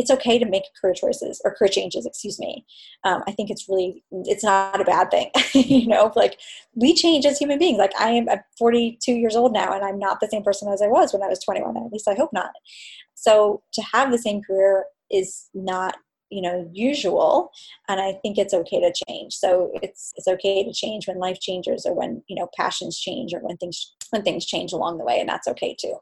it's 0.00 0.10
okay 0.10 0.38
to 0.38 0.46
make 0.46 0.62
career 0.80 0.94
choices 0.94 1.40
or 1.44 1.54
career 1.54 1.68
changes 1.68 2.06
excuse 2.06 2.38
me. 2.38 2.64
Um, 3.04 3.22
i 3.28 3.32
think 3.32 3.50
it's 3.50 3.68
really 3.68 4.02
it's 4.32 4.44
not 4.44 4.80
a 4.80 4.84
bad 4.84 5.10
thing 5.10 5.30
you 5.54 5.86
know 5.86 6.12
like 6.16 6.38
we 6.74 6.94
change 6.94 7.26
as 7.26 7.38
human 7.38 7.58
beings. 7.58 7.78
Like 7.78 7.92
i 8.00 8.10
am 8.10 8.28
at 8.28 8.44
42 8.58 9.12
years 9.12 9.36
old 9.36 9.52
now 9.52 9.72
and 9.72 9.84
i'm 9.84 9.98
not 9.98 10.20
the 10.20 10.28
same 10.28 10.42
person 10.42 10.72
as 10.72 10.82
i 10.82 10.86
was 10.86 11.12
when 11.12 11.22
i 11.22 11.28
was 11.28 11.42
21 11.44 11.76
at 11.76 11.92
least 11.92 12.08
i 12.08 12.14
hope 12.14 12.32
not. 12.32 12.50
So 13.14 13.62
to 13.74 13.82
have 13.92 14.10
the 14.10 14.18
same 14.18 14.42
career 14.42 14.84
is 15.10 15.48
not 15.54 15.96
you 16.30 16.40
know 16.40 16.68
usual 16.72 17.50
and 17.88 18.00
i 18.00 18.12
think 18.22 18.38
it's 18.38 18.54
okay 18.54 18.80
to 18.80 18.92
change. 19.06 19.34
So 19.34 19.70
it's 19.82 20.12
it's 20.16 20.28
okay 20.28 20.64
to 20.64 20.72
change 20.72 21.06
when 21.06 21.18
life 21.18 21.40
changes 21.40 21.84
or 21.86 21.94
when 21.94 22.22
you 22.28 22.36
know 22.36 22.48
passions 22.56 22.98
change 22.98 23.34
or 23.34 23.40
when 23.40 23.56
things 23.58 23.94
when 24.10 24.22
things 24.22 24.46
change 24.46 24.72
along 24.72 24.98
the 24.98 25.04
way 25.04 25.20
and 25.20 25.28
that's 25.28 25.48
okay 25.48 25.76
too 25.78 25.96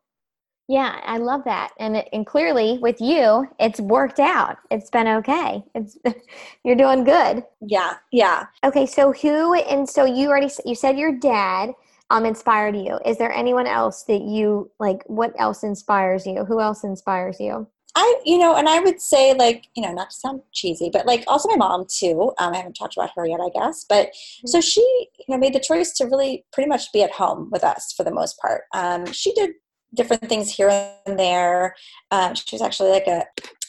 yeah, 0.68 1.00
I 1.04 1.16
love 1.16 1.44
that. 1.44 1.70
And 1.78 1.96
it, 1.96 2.09
and 2.12 2.26
clearly 2.26 2.78
with 2.78 3.00
you, 3.00 3.48
it's 3.59 3.81
worked 3.81 4.20
out. 4.20 4.59
It's 4.70 4.90
been 4.90 5.09
okay. 5.09 5.64
It's 5.74 5.96
you're 6.64 6.76
doing 6.76 7.04
good. 7.04 7.42
Yeah. 7.62 7.94
Yeah. 8.12 8.46
Okay, 8.62 8.85
so 8.85 9.12
who 9.12 9.54
and 9.54 9.88
so 9.88 10.04
you 10.04 10.28
already 10.28 10.50
you 10.66 10.74
said 10.74 10.98
your 10.98 11.12
dad 11.18 11.70
um 12.11 12.26
inspired 12.26 12.76
you. 12.76 13.00
Is 13.07 13.16
there 13.16 13.33
anyone 13.33 13.66
else 13.66 14.02
that 14.04 14.20
you 14.20 14.70
like 14.78 15.02
what 15.07 15.33
else 15.38 15.62
inspires 15.62 16.26
you? 16.26 16.44
Who 16.44 16.61
else 16.61 16.85
inspires 16.85 17.40
you? 17.40 17.66
I, 17.94 18.20
you 18.24 18.38
know, 18.38 18.54
and 18.54 18.68
I 18.68 18.78
would 18.78 19.00
say, 19.00 19.35
like, 19.35 19.64
you 19.74 19.83
know, 19.83 19.92
not 19.92 20.11
to 20.11 20.16
sound 20.16 20.42
cheesy, 20.52 20.88
but 20.92 21.04
like 21.04 21.24
also 21.26 21.48
my 21.48 21.57
mom 21.57 21.85
too. 21.88 22.33
Um, 22.38 22.52
I 22.52 22.59
haven't 22.59 22.74
talked 22.74 22.96
about 22.96 23.11
her 23.16 23.26
yet, 23.26 23.40
I 23.40 23.48
guess. 23.48 23.85
But 23.88 24.11
so 24.44 24.61
she, 24.61 24.83
you 25.18 25.24
know, 25.26 25.38
made 25.38 25.52
the 25.52 25.59
choice 25.59 25.92
to 25.94 26.04
really 26.04 26.44
pretty 26.52 26.68
much 26.68 26.92
be 26.92 27.02
at 27.02 27.11
home 27.11 27.48
with 27.50 27.64
us 27.64 27.92
for 27.96 28.04
the 28.04 28.12
most 28.12 28.38
part. 28.38 28.64
Um, 28.72 29.11
she 29.11 29.33
did 29.33 29.50
different 29.94 30.29
things 30.29 30.51
here 30.51 30.68
and 31.07 31.18
there. 31.18 31.74
Um, 32.11 32.35
she 32.35 32.55
was 32.55 32.62
actually 32.62 32.90
like 32.90 33.07
a 33.07 33.24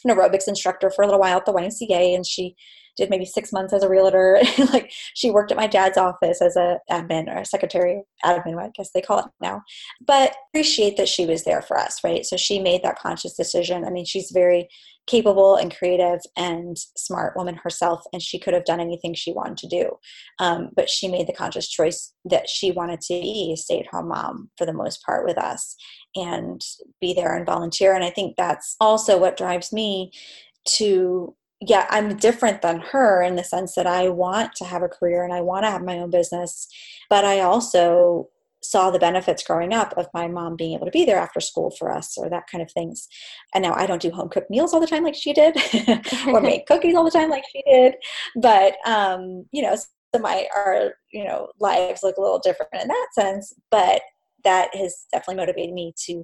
an 0.05 0.15
aerobics 0.15 0.47
instructor 0.47 0.89
for 0.89 1.01
a 1.01 1.05
little 1.05 1.19
while 1.19 1.37
at 1.37 1.45
the 1.45 1.53
YMCA, 1.53 2.15
and 2.15 2.25
she 2.25 2.55
did 2.99 3.09
maybe 3.09 3.25
six 3.25 3.51
months 3.51 3.73
as 3.73 3.83
a 3.83 3.89
realtor. 3.89 4.39
like 4.73 4.91
she 5.13 5.31
worked 5.31 5.51
at 5.51 5.57
my 5.57 5.67
dad's 5.67 5.97
office 5.97 6.41
as 6.41 6.55
a 6.55 6.79
admin 6.91 7.33
or 7.33 7.39
a 7.39 7.45
secretary 7.45 8.01
admin, 8.23 8.61
I 8.61 8.69
guess 8.75 8.91
they 8.93 9.01
call 9.01 9.19
it 9.19 9.25
now. 9.41 9.61
But 10.05 10.35
appreciate 10.53 10.97
that 10.97 11.09
she 11.09 11.25
was 11.25 11.43
there 11.43 11.61
for 11.61 11.77
us, 11.77 11.99
right? 12.03 12.25
So 12.25 12.37
she 12.37 12.59
made 12.59 12.83
that 12.83 12.99
conscious 12.99 13.35
decision. 13.35 13.85
I 13.85 13.89
mean, 13.89 14.05
she's 14.05 14.31
very 14.31 14.67
capable 15.07 15.55
and 15.55 15.75
creative 15.75 16.19
and 16.37 16.77
smart 16.95 17.35
woman 17.35 17.55
herself, 17.55 18.03
and 18.13 18.21
she 18.21 18.37
could 18.37 18.53
have 18.53 18.65
done 18.65 18.79
anything 18.79 19.13
she 19.13 19.31
wanted 19.31 19.57
to 19.57 19.67
do. 19.67 19.91
Um, 20.37 20.69
but 20.75 20.89
she 20.89 21.07
made 21.07 21.25
the 21.25 21.33
conscious 21.33 21.67
choice 21.67 22.13
that 22.25 22.47
she 22.47 22.71
wanted 22.71 23.01
to 23.01 23.13
be 23.13 23.51
a 23.53 23.57
stay 23.57 23.79
at 23.79 23.87
home 23.87 24.09
mom 24.09 24.51
for 24.57 24.65
the 24.65 24.73
most 24.73 25.03
part 25.03 25.25
with 25.25 25.37
us 25.37 25.75
and 26.15 26.63
be 26.99 27.13
there 27.13 27.35
and 27.35 27.45
volunteer. 27.45 27.93
And 27.93 28.03
I 28.03 28.09
think 28.09 28.35
that's 28.35 28.75
also 28.79 29.17
what 29.17 29.37
drives 29.37 29.71
me 29.71 30.11
to 30.77 31.35
yeah, 31.61 31.87
I'm 31.89 32.15
different 32.15 32.61
than 32.61 32.79
her 32.79 33.21
in 33.21 33.35
the 33.35 33.43
sense 33.43 33.75
that 33.75 33.85
I 33.85 34.07
want 34.07 34.55
to 34.55 34.63
have 34.63 34.81
a 34.81 34.87
career 34.87 35.25
and 35.25 35.33
I 35.33 35.41
want 35.41 35.65
to 35.65 35.69
have 35.71 35.83
my 35.83 35.99
own 35.99 36.09
business, 36.09 36.69
but 37.09 37.25
I 37.25 37.41
also 37.41 38.29
saw 38.61 38.91
the 38.91 38.99
benefits 38.99 39.43
growing 39.43 39.73
up 39.73 39.93
of 39.97 40.07
my 40.13 40.27
mom 40.27 40.55
being 40.55 40.73
able 40.73 40.85
to 40.85 40.91
be 40.91 41.05
there 41.05 41.17
after 41.17 41.39
school 41.39 41.71
for 41.71 41.91
us 41.91 42.17
or 42.17 42.29
that 42.29 42.47
kind 42.51 42.61
of 42.61 42.71
things. 42.71 43.07
And 43.53 43.63
now 43.63 43.73
I 43.73 43.85
don't 43.85 44.01
do 44.01 44.11
home 44.11 44.29
cooked 44.29 44.49
meals 44.49 44.73
all 44.73 44.79
the 44.79 44.87
time 44.87 45.03
like 45.03 45.15
she 45.15 45.33
did 45.33 45.57
or 46.27 46.41
make 46.41 46.65
cookies 46.65 46.95
all 46.95 47.05
the 47.05 47.11
time 47.11 47.29
like 47.29 47.43
she 47.51 47.61
did. 47.69 47.95
But 48.35 48.75
um, 48.85 49.45
you 49.51 49.61
know, 49.61 49.75
so 49.75 50.21
my 50.21 50.47
our, 50.55 50.93
you 51.11 51.23
know, 51.23 51.49
lives 51.59 52.03
look 52.03 52.17
a 52.17 52.21
little 52.21 52.39
different 52.39 52.73
in 52.81 52.87
that 52.87 53.07
sense, 53.13 53.53
but 53.69 54.01
that 54.43 54.73
has 54.75 55.05
definitely 55.11 55.35
motivated 55.35 55.73
me 55.73 55.93
to 56.05 56.23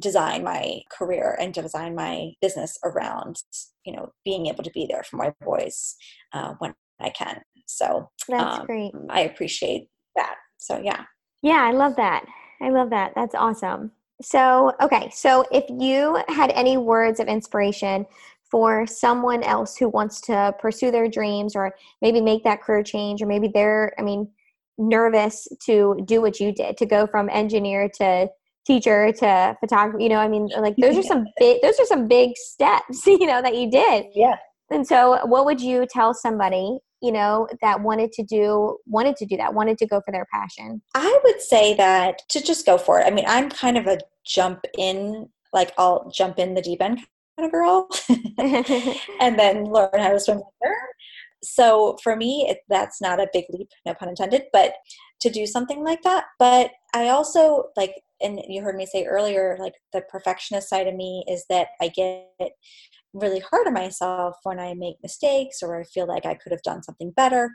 design 0.00 0.42
my 0.42 0.80
career 0.90 1.36
and 1.40 1.52
design 1.52 1.94
my 1.94 2.30
business 2.40 2.78
around 2.84 3.36
you 3.84 3.94
know 3.94 4.10
being 4.24 4.46
able 4.46 4.64
to 4.64 4.70
be 4.70 4.86
there 4.88 5.02
for 5.02 5.16
my 5.16 5.32
boys 5.44 5.96
uh, 6.32 6.54
when 6.58 6.74
i 7.00 7.10
can. 7.10 7.40
So 7.66 8.10
that's 8.28 8.60
um, 8.60 8.66
great. 8.66 8.92
I 9.08 9.20
appreciate 9.22 9.88
that. 10.16 10.36
So 10.58 10.80
yeah. 10.82 11.04
Yeah 11.42 11.62
i 11.62 11.72
love 11.72 11.96
that. 11.96 12.24
I 12.60 12.70
love 12.70 12.90
that. 12.90 13.12
That's 13.16 13.34
awesome. 13.34 13.90
So 14.22 14.72
okay. 14.80 15.10
So 15.12 15.44
if 15.50 15.64
you 15.68 16.22
had 16.28 16.50
any 16.52 16.76
words 16.76 17.18
of 17.18 17.26
inspiration 17.26 18.06
for 18.52 18.86
someone 18.86 19.42
else 19.42 19.76
who 19.76 19.88
wants 19.88 20.20
to 20.20 20.54
pursue 20.60 20.90
their 20.90 21.08
dreams 21.08 21.56
or 21.56 21.74
maybe 22.02 22.20
make 22.20 22.44
that 22.44 22.62
career 22.62 22.82
change 22.82 23.22
or 23.22 23.26
maybe 23.26 23.48
they're 23.48 23.94
i 23.98 24.02
mean 24.02 24.28
nervous 24.78 25.46
to 25.66 25.96
do 26.04 26.20
what 26.20 26.40
you 26.40 26.52
did 26.52 26.76
to 26.76 26.86
go 26.86 27.06
from 27.06 27.28
engineer 27.30 27.90
to 27.98 28.28
teacher 28.66 29.12
to 29.12 29.56
photographer 29.60 29.98
you 30.00 30.08
know 30.08 30.18
i 30.18 30.28
mean 30.28 30.48
like 30.60 30.74
those 30.76 30.96
are 30.96 31.02
some 31.02 31.24
big 31.38 31.60
those 31.62 31.78
are 31.80 31.86
some 31.86 32.06
big 32.06 32.30
steps 32.36 33.06
you 33.06 33.26
know 33.26 33.42
that 33.42 33.56
you 33.56 33.70
did. 33.70 34.06
Yeah. 34.14 34.36
And 34.70 34.86
so 34.86 35.26
what 35.26 35.44
would 35.44 35.60
you 35.60 35.86
tell 35.90 36.14
somebody 36.14 36.78
you 37.02 37.12
know 37.12 37.48
that 37.60 37.80
wanted 37.80 38.12
to 38.12 38.22
do 38.22 38.78
wanted 38.86 39.16
to 39.16 39.26
do 39.26 39.36
that 39.36 39.54
wanted 39.54 39.78
to 39.78 39.86
go 39.86 40.00
for 40.04 40.12
their 40.12 40.26
passion? 40.32 40.80
I 40.94 41.20
would 41.24 41.40
say 41.40 41.74
that 41.74 42.22
to 42.30 42.42
just 42.42 42.64
go 42.64 42.78
for 42.78 43.00
it. 43.00 43.06
I 43.06 43.10
mean 43.10 43.24
i'm 43.26 43.50
kind 43.50 43.76
of 43.76 43.86
a 43.86 43.98
jump 44.24 44.64
in 44.78 45.28
like 45.52 45.72
i'll 45.78 46.10
jump 46.10 46.38
in 46.38 46.54
the 46.54 46.62
deep 46.62 46.80
end 46.80 47.00
kind 47.38 47.46
of 47.46 47.52
girl. 47.52 47.88
And 49.20 49.38
then 49.38 49.64
learn 49.64 49.90
how 49.98 50.10
to 50.10 50.20
swim 50.20 50.38
later 50.62 50.76
so 51.42 51.96
for 52.02 52.16
me 52.16 52.46
it, 52.48 52.58
that's 52.68 53.00
not 53.00 53.20
a 53.20 53.28
big 53.32 53.44
leap 53.50 53.68
no 53.84 53.94
pun 53.94 54.08
intended 54.08 54.42
but 54.52 54.74
to 55.20 55.30
do 55.30 55.46
something 55.46 55.84
like 55.84 56.02
that. 56.02 56.24
But 56.38 56.72
i 56.94 57.08
also 57.08 57.66
like 57.76 57.94
and 58.20 58.40
you 58.48 58.62
heard 58.62 58.76
me 58.76 58.86
say 58.86 59.04
earlier 59.04 59.56
like 59.60 59.74
the 59.92 60.02
perfectionist 60.10 60.68
side 60.68 60.86
of 60.86 60.94
me 60.94 61.24
is 61.28 61.44
that 61.48 61.68
i 61.80 61.88
get 61.88 62.52
really 63.14 63.40
hard 63.40 63.66
on 63.66 63.74
myself 63.74 64.36
when 64.44 64.58
i 64.58 64.74
make 64.74 64.96
mistakes 65.02 65.58
or 65.62 65.78
i 65.78 65.84
feel 65.84 66.06
like 66.06 66.24
i 66.24 66.34
could 66.34 66.52
have 66.52 66.62
done 66.62 66.82
something 66.82 67.10
better. 67.10 67.50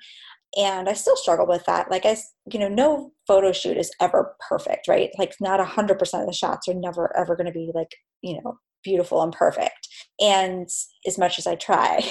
And 0.57 0.87
i 0.89 0.93
still 0.93 1.17
struggle 1.17 1.47
with 1.47 1.65
that. 1.65 1.91
Like 1.91 2.05
i 2.05 2.17
you 2.51 2.59
know 2.59 2.69
no 2.69 3.11
photo 3.27 3.51
shoot 3.51 3.77
is 3.77 3.91
ever 4.01 4.35
perfect 4.47 4.87
right? 4.87 5.09
Like 5.17 5.35
not 5.41 5.59
100% 5.59 6.01
of 6.21 6.27
the 6.27 6.33
shots 6.33 6.67
are 6.67 6.73
never 6.73 7.15
ever 7.17 7.35
going 7.35 7.47
to 7.47 7.51
be 7.51 7.71
like 7.73 7.91
you 8.21 8.41
know 8.41 8.59
beautiful 8.83 9.21
and 9.21 9.33
perfect 9.33 9.89
and 10.21 10.69
as 11.05 11.17
much 11.17 11.37
as 11.39 11.47
i 11.47 11.55
try. 11.55 12.01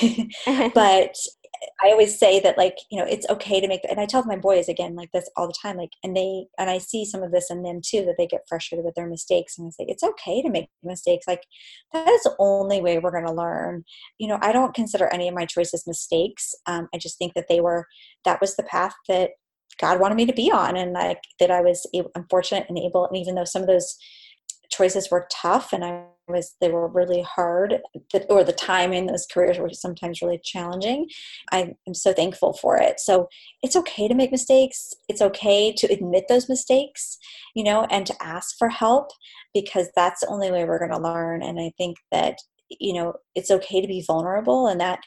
But 0.75 1.15
I 1.83 1.90
always 1.90 2.19
say 2.19 2.40
that 2.40 2.57
like 2.57 2.77
you 2.90 2.99
know 2.99 3.07
it's 3.07 3.29
okay 3.29 3.61
to 3.61 3.69
make 3.69 3.81
and 3.88 4.01
I 4.01 4.07
tell 4.07 4.25
my 4.25 4.37
boys 4.37 4.69
again 4.69 4.95
like 4.95 5.11
this 5.12 5.29
all 5.37 5.47
the 5.47 5.55
time 5.61 5.77
like 5.77 5.92
and 6.03 6.16
they 6.16 6.47
and 6.59 6.71
I 6.71 6.79
see 6.79 7.05
some 7.05 7.23
of 7.23 7.33
this 7.33 7.51
in 7.51 7.62
them 7.62 7.81
too 7.85 8.05
that 8.05 8.16
they 8.19 8.27
get 8.27 8.47
frustrated 8.49 8.85
with 8.85 8.95
their 8.95 9.07
mistakes 9.07 9.59
and 9.59 9.66
I 9.66 9.71
say 9.71 9.87
it's 9.88 10.03
okay 10.03 10.42
to 10.42 10.51
make 10.51 10.69
mistakes 10.83 11.27
like 11.27 11.42
that 11.92 12.09
is 12.09 12.23
the 12.23 12.37
only 12.38 12.81
way 12.81 12.99
we're 12.99 13.11
going 13.11 13.27
to 13.27 13.33
learn. 13.33 13.85
You 14.19 14.29
know 14.29 14.38
I 14.40 14.53
don't 14.53 14.75
consider 14.75 15.07
any 15.09 15.29
of 15.29 15.35
my 15.35 15.47
choices 15.47 15.87
mistakes 15.87 16.55
um, 16.66 16.88
I 16.95 16.99
just 16.99 17.19
think 17.19 17.35
that 17.35 17.47
they 17.49 17.61
were 17.61 17.87
that 18.25 18.40
was 18.40 18.57
the 18.57 18.64
path 18.64 18.95
that 19.09 19.31
God 19.81 20.01
wanted 20.01 20.14
me 20.14 20.27
to 20.27 20.33
be 20.33 20.51
on 20.51 20.77
and 20.77 20.92
like 20.92 21.21
that 21.40 21.51
I 21.51 21.61
was 21.61 21.87
unfortunate 22.14 22.66
and 22.69 22.79
able 22.79 23.07
and 23.07 23.16
even 23.16 23.35
though 23.35 23.45
some 23.45 23.62
of 23.62 23.69
those 23.69 23.97
choices 24.71 25.11
were 25.11 25.29
tough 25.31 25.73
and 25.73 25.85
I 25.85 26.05
was 26.29 26.57
they 26.61 26.71
were 26.71 26.89
really 26.89 27.23
hard 27.23 27.81
or 28.29 28.45
the 28.45 28.53
time 28.53 28.93
in 28.93 29.07
those 29.07 29.27
careers 29.31 29.59
were 29.59 29.71
sometimes 29.71 30.23
really 30.23 30.41
challenging. 30.43 31.09
I 31.53 31.75
am 31.87 31.95
so 31.95 32.12
thankful 32.12 32.55
for 32.55 32.77
it. 32.77 33.01
So 33.01 33.29
it's 33.62 33.77
okay 33.77 34.09
to 34.09 34.15
make 34.15 34.33
mistakes. 34.33 34.95
It's 35.09 35.23
okay 35.23 35.73
to 35.73 35.93
admit 35.93 36.25
those 36.29 36.49
mistakes 36.49 37.19
you 37.57 37.65
know 37.65 37.87
and 37.91 38.07
to 38.07 38.23
ask 38.23 38.57
for 38.59 38.69
help 38.69 39.11
because 39.53 39.89
that's 39.97 40.21
the 40.21 40.29
only 40.29 40.53
way 40.53 40.65
we're 40.65 40.79
going 40.79 40.93
to 40.93 40.99
learn. 40.99 41.43
And 41.43 41.59
i 41.59 41.73
think 41.77 41.97
that 42.12 42.39
you 42.69 42.93
know 42.93 43.15
it's 43.35 43.51
okay 43.51 43.81
to 43.81 43.87
be 43.87 44.05
vulnerable 44.07 44.67
and 44.67 44.81
that 44.81 45.01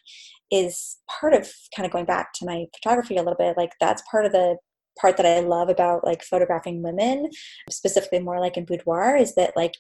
is 0.52 0.98
part 1.20 1.34
of 1.34 1.52
kind 1.76 1.86
of 1.86 1.92
going 1.92 2.06
back 2.06 2.34
to 2.34 2.46
my 2.46 2.66
photography 2.76 3.18
a 3.18 3.22
little 3.22 3.36
bit 3.38 3.58
like 3.58 3.72
that's 3.80 4.02
part 4.10 4.26
of 4.26 4.32
the 4.32 4.58
part 5.00 5.18
that 5.18 5.26
I 5.26 5.40
love 5.40 5.70
about 5.70 6.04
like 6.04 6.24
photographing 6.24 6.82
women, 6.82 7.30
specifically 7.70 8.20
more 8.20 8.40
like 8.40 8.58
in 8.58 8.66
boudoir, 8.66 9.16
is 9.16 9.36
that 9.36 9.56
like 9.56 9.76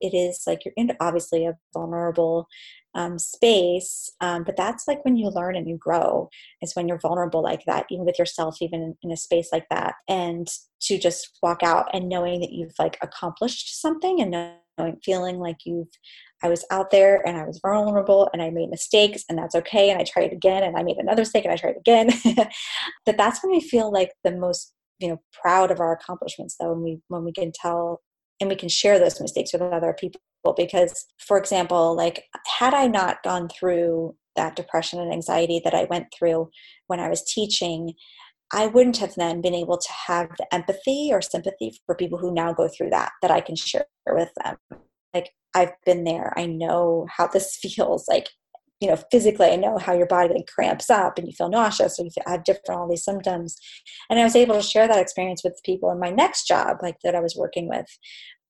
it 0.00 0.14
is 0.14 0.42
like 0.46 0.64
you're 0.64 0.74
in 0.76 0.92
obviously 1.00 1.46
a 1.46 1.56
vulnerable 1.72 2.46
um, 2.94 3.18
space 3.18 4.10
um, 4.20 4.44
but 4.44 4.56
that's 4.56 4.86
like 4.86 5.04
when 5.04 5.16
you 5.16 5.28
learn 5.28 5.56
and 5.56 5.68
you 5.68 5.76
grow 5.76 6.28
is 6.62 6.74
when 6.74 6.86
you're 6.86 6.98
vulnerable 6.98 7.42
like 7.42 7.64
that 7.66 7.86
even 7.90 8.04
with 8.04 8.18
yourself 8.18 8.58
even 8.60 8.96
in, 9.02 9.10
a 9.10 9.16
space 9.16 9.48
like 9.52 9.66
that 9.70 9.94
and 10.08 10.48
to 10.80 10.98
just 10.98 11.38
walk 11.42 11.62
out 11.62 11.88
and 11.92 12.08
knowing 12.08 12.40
that 12.40 12.52
you've 12.52 12.74
like 12.78 12.96
accomplished 13.02 13.80
something 13.80 14.20
and 14.20 14.30
knowing 14.30 14.96
feeling 15.04 15.38
like 15.38 15.56
you've 15.64 15.88
i 16.42 16.48
was 16.48 16.64
out 16.70 16.90
there 16.90 17.26
and 17.26 17.36
i 17.36 17.44
was 17.44 17.60
vulnerable 17.60 18.28
and 18.32 18.42
i 18.42 18.50
made 18.50 18.70
mistakes 18.70 19.24
and 19.28 19.38
that's 19.38 19.54
okay 19.54 19.90
and 19.90 20.00
i 20.00 20.04
tried 20.04 20.32
again 20.32 20.62
and 20.62 20.76
i 20.76 20.82
made 20.82 20.96
another 20.96 21.22
mistake 21.22 21.44
and 21.44 21.52
i 21.52 21.56
tried 21.56 21.76
again. 21.76 22.10
That 23.06 23.16
that's 23.18 23.42
when 23.42 23.52
we 23.52 23.60
feel 23.60 23.92
like 23.92 24.12
the 24.24 24.32
most 24.32 24.72
you 24.98 25.08
know 25.08 25.20
proud 25.32 25.70
of 25.70 25.80
our 25.80 25.92
accomplishments 25.92 26.56
though 26.58 26.72
when 26.72 26.82
we 26.82 27.00
when 27.08 27.24
we 27.24 27.32
can 27.32 27.52
tell 27.52 28.00
and 28.40 28.50
we 28.50 28.56
can 28.56 28.68
share 28.68 28.98
those 28.98 29.20
mistakes 29.20 29.52
with 29.52 29.62
other 29.62 29.94
people 29.98 30.20
because 30.56 31.06
for 31.18 31.38
example 31.38 31.96
like 31.96 32.24
had 32.58 32.74
i 32.74 32.86
not 32.86 33.22
gone 33.22 33.48
through 33.48 34.14
that 34.36 34.56
depression 34.56 35.00
and 35.00 35.12
anxiety 35.12 35.60
that 35.64 35.74
i 35.74 35.84
went 35.84 36.06
through 36.16 36.50
when 36.86 37.00
i 37.00 37.08
was 37.08 37.24
teaching 37.24 37.94
i 38.52 38.66
wouldn't 38.66 38.98
have 38.98 39.14
then 39.14 39.40
been 39.40 39.54
able 39.54 39.78
to 39.78 39.92
have 40.06 40.28
the 40.38 40.54
empathy 40.54 41.10
or 41.12 41.22
sympathy 41.22 41.72
for 41.86 41.94
people 41.94 42.18
who 42.18 42.34
now 42.34 42.52
go 42.52 42.68
through 42.68 42.90
that 42.90 43.12
that 43.22 43.30
i 43.30 43.40
can 43.40 43.56
share 43.56 43.86
with 44.08 44.30
them. 44.42 44.56
Like 45.12 45.30
i've 45.54 45.72
been 45.86 46.04
there. 46.04 46.32
I 46.36 46.46
know 46.46 47.06
how 47.10 47.26
this 47.26 47.56
feels. 47.62 48.06
Like 48.08 48.28
you 48.80 48.88
know 48.88 48.96
physically 49.10 49.46
i 49.46 49.56
know 49.56 49.78
how 49.78 49.92
your 49.92 50.06
body 50.06 50.32
like 50.32 50.46
cramps 50.46 50.90
up 50.90 51.18
and 51.18 51.26
you 51.26 51.32
feel 51.32 51.48
nauseous 51.48 51.98
or 51.98 52.04
you 52.04 52.10
have 52.26 52.44
different 52.44 52.80
all 52.80 52.88
these 52.88 53.04
symptoms. 53.04 53.56
And 54.10 54.18
i 54.18 54.24
was 54.24 54.36
able 54.36 54.56
to 54.56 54.62
share 54.62 54.88
that 54.88 55.00
experience 55.00 55.42
with 55.44 55.60
people 55.64 55.90
in 55.90 56.00
my 56.00 56.10
next 56.10 56.46
job 56.46 56.78
like 56.82 56.96
that 57.04 57.14
i 57.14 57.20
was 57.20 57.36
working 57.36 57.68
with. 57.68 57.86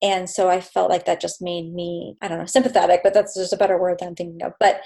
And 0.02 0.28
so 0.28 0.48
i 0.48 0.60
felt 0.60 0.90
like 0.90 1.06
that 1.06 1.20
just 1.20 1.40
made 1.40 1.72
me 1.72 2.16
i 2.22 2.28
don't 2.28 2.38
know 2.38 2.46
sympathetic 2.46 3.00
but 3.02 3.14
that's 3.14 3.34
just 3.34 3.52
a 3.52 3.56
better 3.56 3.78
word 3.78 3.98
than 3.98 4.08
i'm 4.08 4.14
thinking 4.14 4.42
of. 4.42 4.52
But 4.58 4.80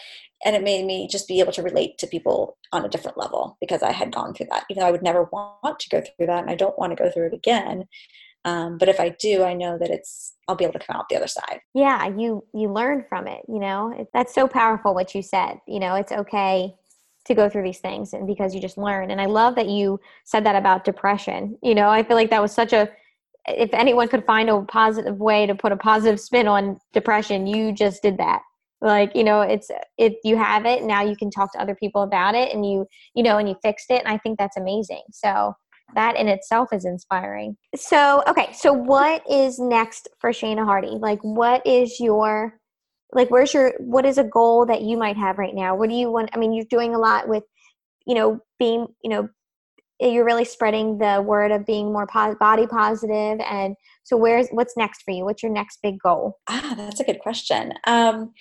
and 0.44 0.54
it 0.54 0.62
made 0.62 0.84
me 0.84 1.08
just 1.10 1.28
be 1.28 1.40
able 1.40 1.52
to 1.52 1.62
relate 1.62 1.98
to 1.98 2.06
people 2.06 2.56
on 2.72 2.84
a 2.84 2.88
different 2.88 3.18
level 3.18 3.56
because 3.60 3.82
i 3.82 3.92
had 3.92 4.12
gone 4.12 4.34
through 4.34 4.46
that 4.50 4.64
even 4.70 4.80
though 4.80 4.88
i 4.88 4.92
would 4.92 5.02
never 5.02 5.24
want 5.32 5.80
to 5.80 5.88
go 5.88 6.00
through 6.00 6.26
that 6.26 6.42
and 6.42 6.50
i 6.50 6.54
don't 6.54 6.78
want 6.78 6.96
to 6.96 7.02
go 7.02 7.10
through 7.10 7.26
it 7.26 7.34
again 7.34 7.86
um, 8.44 8.78
but 8.78 8.88
if 8.88 9.00
i 9.00 9.08
do 9.20 9.42
i 9.42 9.52
know 9.52 9.76
that 9.78 9.90
it's 9.90 10.34
i'll 10.46 10.56
be 10.56 10.64
able 10.64 10.72
to 10.72 10.86
come 10.86 10.96
out 10.96 11.08
the 11.08 11.16
other 11.16 11.26
side. 11.26 11.60
Yeah 11.74 12.06
you 12.06 12.44
you 12.54 12.72
learn 12.72 13.04
from 13.08 13.26
it 13.26 13.42
you 13.48 13.58
know? 13.58 14.06
That's 14.12 14.34
so 14.34 14.48
powerful 14.48 14.94
what 14.94 15.14
you 15.14 15.22
said 15.22 15.58
you 15.66 15.80
know? 15.80 15.94
It's 15.94 16.12
okay 16.12 16.74
to 17.26 17.34
go 17.34 17.48
through 17.48 17.64
these 17.64 17.80
things 17.80 18.14
and 18.14 18.26
because 18.26 18.54
you 18.54 18.60
just 18.60 18.78
learn 18.78 19.10
and 19.10 19.20
i 19.20 19.26
love 19.26 19.54
that 19.56 19.68
you 19.68 20.00
said 20.24 20.44
that 20.46 20.56
about 20.56 20.84
depression 20.84 21.58
you 21.62 21.74
know? 21.74 21.90
I 21.90 22.02
feel 22.02 22.16
like 22.16 22.30
that 22.30 22.42
was 22.42 22.52
such 22.52 22.72
a 22.72 22.90
if 23.46 23.70
anyone 23.72 24.08
could 24.08 24.24
find 24.26 24.50
a 24.50 24.62
positive 24.62 25.18
way 25.18 25.46
to 25.46 25.54
put 25.54 25.72
a 25.72 25.76
positive 25.76 26.20
spin 26.20 26.46
on 26.48 26.78
depression 26.92 27.46
you 27.46 27.72
just 27.72 28.02
did 28.02 28.18
that. 28.18 28.42
Like 28.80 29.14
you 29.14 29.24
know 29.24 29.40
it's 29.40 29.70
if 29.96 30.14
you 30.22 30.36
have 30.36 30.64
it 30.64 30.84
now 30.84 31.02
you 31.02 31.16
can 31.16 31.30
talk 31.30 31.52
to 31.52 31.60
other 31.60 31.74
people 31.74 32.02
about 32.02 32.34
it 32.34 32.54
and 32.54 32.64
you 32.64 32.86
you 33.14 33.22
know 33.22 33.38
and 33.38 33.48
you 33.48 33.56
fixed 33.62 33.90
it 33.90 33.98
and 34.04 34.08
i 34.08 34.18
think 34.18 34.38
that's 34.38 34.56
amazing. 34.56 35.02
So 35.12 35.54
that 35.94 36.16
in 36.16 36.28
itself 36.28 36.72
is 36.72 36.84
inspiring. 36.84 37.56
So 37.76 38.22
okay 38.28 38.52
so 38.52 38.72
what 38.72 39.22
is 39.30 39.58
next 39.58 40.08
for 40.20 40.30
shana 40.30 40.64
hardy? 40.64 40.96
Like 40.98 41.20
what 41.22 41.66
is 41.66 41.98
your 42.00 42.58
like 43.12 43.30
where's 43.30 43.54
your 43.54 43.72
what 43.78 44.04
is 44.04 44.18
a 44.18 44.24
goal 44.24 44.66
that 44.66 44.82
you 44.82 44.96
might 44.96 45.16
have 45.16 45.38
right 45.38 45.54
now? 45.54 45.76
What 45.76 45.88
do 45.88 45.94
you 45.94 46.10
want 46.10 46.30
i 46.34 46.38
mean 46.38 46.52
you're 46.52 46.66
doing 46.70 46.94
a 46.94 46.98
lot 46.98 47.28
with 47.28 47.44
you 48.06 48.14
know 48.14 48.40
being 48.58 48.86
you 49.02 49.10
know 49.10 49.28
you're 50.00 50.24
really 50.24 50.44
spreading 50.44 50.98
the 50.98 51.20
word 51.20 51.50
of 51.50 51.66
being 51.66 51.92
more 51.92 52.06
body 52.38 52.68
positive 52.68 53.40
and 53.40 53.74
so 54.04 54.16
where's 54.16 54.48
what's 54.50 54.76
next 54.76 55.02
for 55.02 55.10
you? 55.10 55.24
What's 55.24 55.42
your 55.42 55.52
next 55.52 55.80
big 55.82 55.98
goal? 55.98 56.38
Ah 56.48 56.74
that's 56.76 57.00
a 57.00 57.04
good 57.04 57.18
question. 57.20 57.72
Um, 57.86 58.32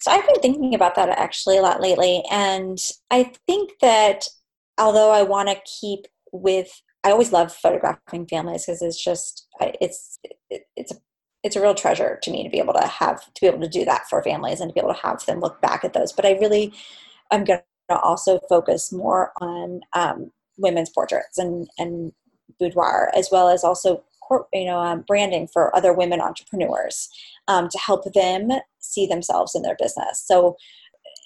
so 0.00 0.10
i've 0.10 0.26
been 0.26 0.40
thinking 0.40 0.74
about 0.74 0.94
that 0.96 1.08
actually 1.10 1.58
a 1.58 1.62
lot 1.62 1.80
lately 1.80 2.22
and 2.30 2.78
i 3.10 3.32
think 3.46 3.70
that 3.80 4.24
although 4.78 5.10
i 5.10 5.22
want 5.22 5.48
to 5.48 5.60
keep 5.80 6.06
with 6.32 6.70
i 7.04 7.10
always 7.10 7.32
love 7.32 7.52
photographing 7.52 8.26
families 8.26 8.66
because 8.66 8.82
it's 8.82 9.02
just 9.02 9.46
it's 9.80 10.18
it's 10.76 10.92
a 10.92 10.96
it's 11.42 11.56
a 11.56 11.62
real 11.62 11.74
treasure 11.74 12.18
to 12.22 12.30
me 12.30 12.42
to 12.42 12.50
be 12.50 12.58
able 12.58 12.74
to 12.74 12.86
have 12.86 13.24
to 13.32 13.40
be 13.40 13.46
able 13.46 13.60
to 13.60 13.68
do 13.68 13.84
that 13.84 14.08
for 14.08 14.22
families 14.22 14.60
and 14.60 14.68
to 14.70 14.74
be 14.74 14.80
able 14.80 14.94
to 14.94 15.00
have 15.00 15.24
them 15.26 15.40
look 15.40 15.60
back 15.60 15.84
at 15.84 15.92
those 15.92 16.12
but 16.12 16.26
i 16.26 16.32
really 16.32 16.72
i'm 17.30 17.44
going 17.44 17.60
to 17.90 17.98
also 17.98 18.38
focus 18.48 18.92
more 18.92 19.32
on 19.40 19.80
um, 19.94 20.30
women's 20.58 20.90
portraits 20.90 21.38
and 21.38 21.68
and 21.78 22.12
boudoir, 22.58 23.10
as 23.16 23.28
well 23.30 23.48
as 23.48 23.64
also 23.64 24.04
you 24.52 24.64
know 24.64 24.78
um, 24.78 25.04
branding 25.06 25.48
for 25.52 25.74
other 25.74 25.92
women 25.92 26.20
entrepreneurs 26.20 27.08
um, 27.48 27.68
to 27.68 27.78
help 27.78 28.04
them 28.14 28.50
see 28.78 29.06
themselves 29.06 29.54
in 29.54 29.62
their 29.62 29.76
business. 29.78 30.22
So 30.24 30.56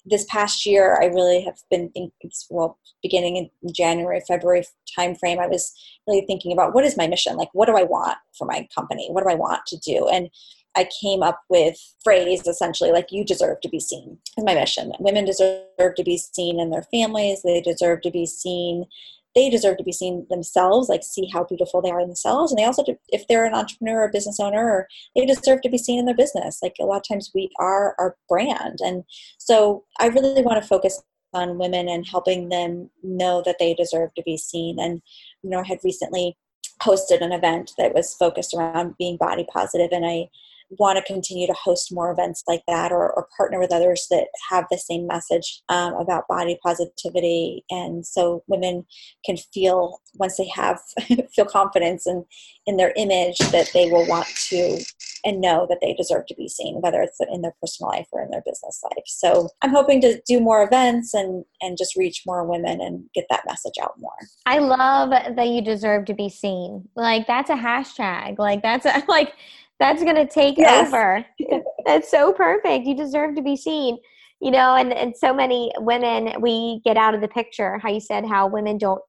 this 0.04 0.26
past 0.28 0.66
year, 0.66 0.98
I 1.00 1.06
really 1.06 1.42
have 1.42 1.58
been 1.70 1.90
thinking. 1.90 2.30
Well, 2.50 2.78
beginning 3.02 3.36
in 3.36 3.72
January, 3.72 4.20
February 4.26 4.64
timeframe, 4.98 5.38
I 5.38 5.46
was 5.46 5.72
really 6.06 6.24
thinking 6.26 6.52
about 6.52 6.74
what 6.74 6.84
is 6.84 6.96
my 6.96 7.06
mission? 7.06 7.36
Like, 7.36 7.48
what 7.52 7.66
do 7.66 7.76
I 7.76 7.82
want 7.82 8.18
for 8.36 8.46
my 8.46 8.68
company? 8.74 9.08
What 9.10 9.24
do 9.24 9.30
I 9.30 9.34
want 9.34 9.66
to 9.66 9.78
do? 9.78 10.08
And 10.08 10.30
I 10.76 10.88
came 11.00 11.22
up 11.22 11.40
with 11.48 11.76
phrase 12.02 12.46
essentially 12.46 12.90
like 12.90 13.12
you 13.12 13.24
deserve 13.24 13.60
to 13.60 13.68
be 13.68 13.80
seen 13.80 14.18
is 14.36 14.44
my 14.44 14.54
mission. 14.54 14.92
Women 14.98 15.24
deserve 15.24 15.94
to 15.96 16.04
be 16.04 16.18
seen 16.18 16.58
in 16.58 16.70
their 16.70 16.82
families. 16.82 17.42
They 17.42 17.60
deserve 17.60 18.00
to 18.02 18.10
be 18.10 18.26
seen 18.26 18.86
they 19.35 19.51
deserve 19.51 19.77
to 19.79 19.85
be 19.85 19.92
seen 19.92 20.27
themselves, 20.31 20.88
like 20.88 21.03
see 21.03 21.29
how 21.33 21.44
beautiful 21.44 21.83
they 21.83 21.90
are 21.90 22.05
themselves. 22.05 22.53
And 22.53 22.59
they 22.59 22.64
also, 22.64 22.85
if 23.09 23.27
they're 23.27 23.47
an 23.47 23.55
entrepreneur 23.55 24.03
or 24.03 24.11
business 24.11 24.38
owner, 24.38 24.87
they 25.16 25.27
deserve 25.27 25.62
to 25.62 25.68
be 25.68 25.79
seen 25.79 25.99
in 25.99 26.07
their 26.07 26.14
business. 26.14 26.61
Like 26.62 26.77
a 26.81 26.85
lot 26.85 26.99
of 26.99 27.09
times 27.09 27.31
we 27.35 27.51
are 27.59 27.94
our 27.99 28.16
brand. 28.29 28.79
And 28.81 29.05
so 29.38 29.85
I 29.99 30.07
really 30.07 30.42
want 30.42 30.62
to 30.62 30.68
focus 30.68 31.03
on 31.33 31.59
women 31.59 31.88
and 31.88 32.07
helping 32.07 32.49
them 32.49 32.90
know 33.03 33.42
that 33.44 33.57
they 33.59 33.75
deserve 33.75 34.14
to 34.14 34.23
be 34.23 34.37
seen. 34.37 34.79
And, 34.79 35.03
you 35.42 35.51
know, 35.51 35.61
I 35.61 35.66
had 35.66 35.79
recently 35.83 36.37
hosted 36.81 37.20
an 37.20 37.33
event 37.33 37.73
that 37.79 37.94
was 37.94 38.14
focused 38.14 38.55
around 38.55 38.97
being 38.99 39.16
body 39.16 39.47
positive 39.53 39.90
and 39.92 40.07
I 40.07 40.29
want 40.70 40.98
to 40.98 41.12
continue 41.12 41.46
to 41.46 41.55
host 41.55 41.92
more 41.92 42.11
events 42.11 42.42
like 42.46 42.62
that 42.68 42.92
or, 42.92 43.11
or 43.12 43.29
partner 43.37 43.59
with 43.59 43.72
others 43.72 44.07
that 44.11 44.27
have 44.50 44.64
the 44.70 44.79
same 44.79 45.07
message 45.07 45.62
um, 45.68 45.94
about 45.94 46.29
body 46.29 46.59
positivity. 46.62 47.64
And 47.70 48.07
so 48.07 48.42
women 48.48 48.87
can 49.24 49.37
feel 49.37 50.00
once 50.14 50.37
they 50.37 50.48
have 50.48 50.81
feel 51.35 51.44
confidence 51.44 52.07
in 52.07 52.24
in 52.66 52.77
their 52.77 52.92
image 52.96 53.37
that 53.38 53.70
they 53.74 53.90
will 53.90 54.07
want 54.07 54.27
to 54.27 54.83
and 55.24 55.40
know 55.40 55.66
that 55.68 55.79
they 55.81 55.94
deserve 55.94 56.27
to 56.27 56.35
be 56.35 56.48
seen 56.48 56.81
whether 56.81 57.00
it's 57.03 57.18
in 57.31 57.42
their 57.42 57.55
personal 57.61 57.90
life 57.90 58.07
or 58.12 58.22
in 58.22 58.31
their 58.31 58.42
business 58.44 58.81
life. 58.85 59.05
So 59.07 59.48
i'm 59.62 59.70
hoping 59.70 60.00
to 60.03 60.20
do 60.27 60.40
more 60.40 60.62
events 60.62 61.14
and 61.14 61.44
and 61.61 61.77
just 61.77 61.96
reach 61.96 62.22
more 62.27 62.44
women 62.44 62.81
and 62.81 63.05
get 63.14 63.27
that 63.31 63.44
message 63.46 63.74
out 63.83 63.94
more. 63.98 64.12
I 64.46 64.59
love 64.59 65.11
that 65.11 65.48
you 65.48 65.62
deserve 65.62 66.05
to 66.07 66.14
be 66.14 66.29
seen. 66.29 66.88
Like 66.94 67.27
that's 67.27 67.50
a 67.50 67.55
hashtag. 67.55 68.38
Like 68.38 68.62
that's 68.62 68.87
a, 68.87 69.03
like 69.09 69.35
that's 69.80 70.02
going 70.02 70.16
to 70.16 70.26
take 70.26 70.56
yes. 70.58 70.88
over. 70.88 71.24
that's 71.87 72.10
so 72.10 72.32
perfect. 72.32 72.87
You 72.87 72.96
deserve 72.96 73.34
to 73.37 73.42
be 73.42 73.56
seen. 73.56 73.98
You 74.40 74.50
know, 74.50 74.74
and, 74.74 74.92
and 74.92 75.16
so 75.16 75.32
many 75.32 75.72
women, 75.78 76.32
we 76.40 76.80
get 76.84 76.96
out 76.96 77.14
of 77.14 77.20
the 77.20 77.28
picture. 77.28 77.78
How 77.78 77.90
you 77.90 78.00
said 78.00 78.26
how 78.26 78.46
women 78.46 78.78
don't 78.78 79.00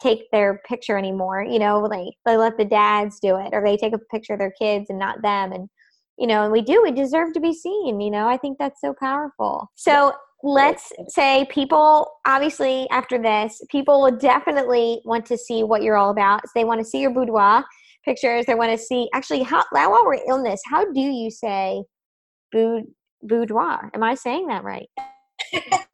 take 0.00 0.30
their 0.30 0.60
picture 0.68 0.96
anymore. 0.96 1.42
You 1.42 1.58
know, 1.58 1.80
like 1.80 2.14
they 2.26 2.36
let 2.36 2.56
the 2.58 2.64
dads 2.64 3.18
do 3.20 3.36
it, 3.36 3.50
or 3.52 3.62
they 3.64 3.76
take 3.76 3.94
a 3.94 3.98
picture 3.98 4.34
of 4.34 4.38
their 4.38 4.54
kids 4.60 4.86
and 4.90 4.98
not 4.98 5.22
them. 5.22 5.52
And 5.52 5.68
you 6.18 6.28
know, 6.28 6.44
and 6.44 6.52
we 6.52 6.62
do. 6.62 6.80
We 6.82 6.92
deserve 6.92 7.32
to 7.32 7.40
be 7.40 7.52
seen. 7.52 8.00
You 8.00 8.10
know, 8.10 8.28
I 8.28 8.36
think 8.36 8.58
that's 8.58 8.80
so 8.80 8.94
powerful. 9.00 9.68
So 9.74 10.12
let's 10.44 10.92
say 11.08 11.46
people 11.50 12.06
obviously 12.26 12.86
after 12.90 13.16
this 13.16 13.62
people 13.70 14.02
will 14.02 14.14
definitely 14.18 15.00
want 15.06 15.24
to 15.24 15.38
see 15.38 15.62
what 15.62 15.82
you're 15.82 15.96
all 15.96 16.10
about 16.10 16.42
so 16.42 16.50
they 16.54 16.64
want 16.64 16.78
to 16.78 16.84
see 16.84 17.00
your 17.00 17.10
boudoir 17.10 17.64
pictures. 18.04 18.46
They 18.46 18.54
want 18.54 18.72
to 18.72 18.78
see 18.78 19.08
actually 19.12 19.42
how 19.42 19.64
while 19.70 20.04
we're 20.04 20.42
this, 20.42 20.60
how 20.66 20.90
do 20.92 21.00
you 21.00 21.30
say 21.30 21.82
boudoir? 23.22 23.90
Am 23.94 24.02
I 24.02 24.14
saying 24.14 24.46
that 24.48 24.64
right? 24.64 24.88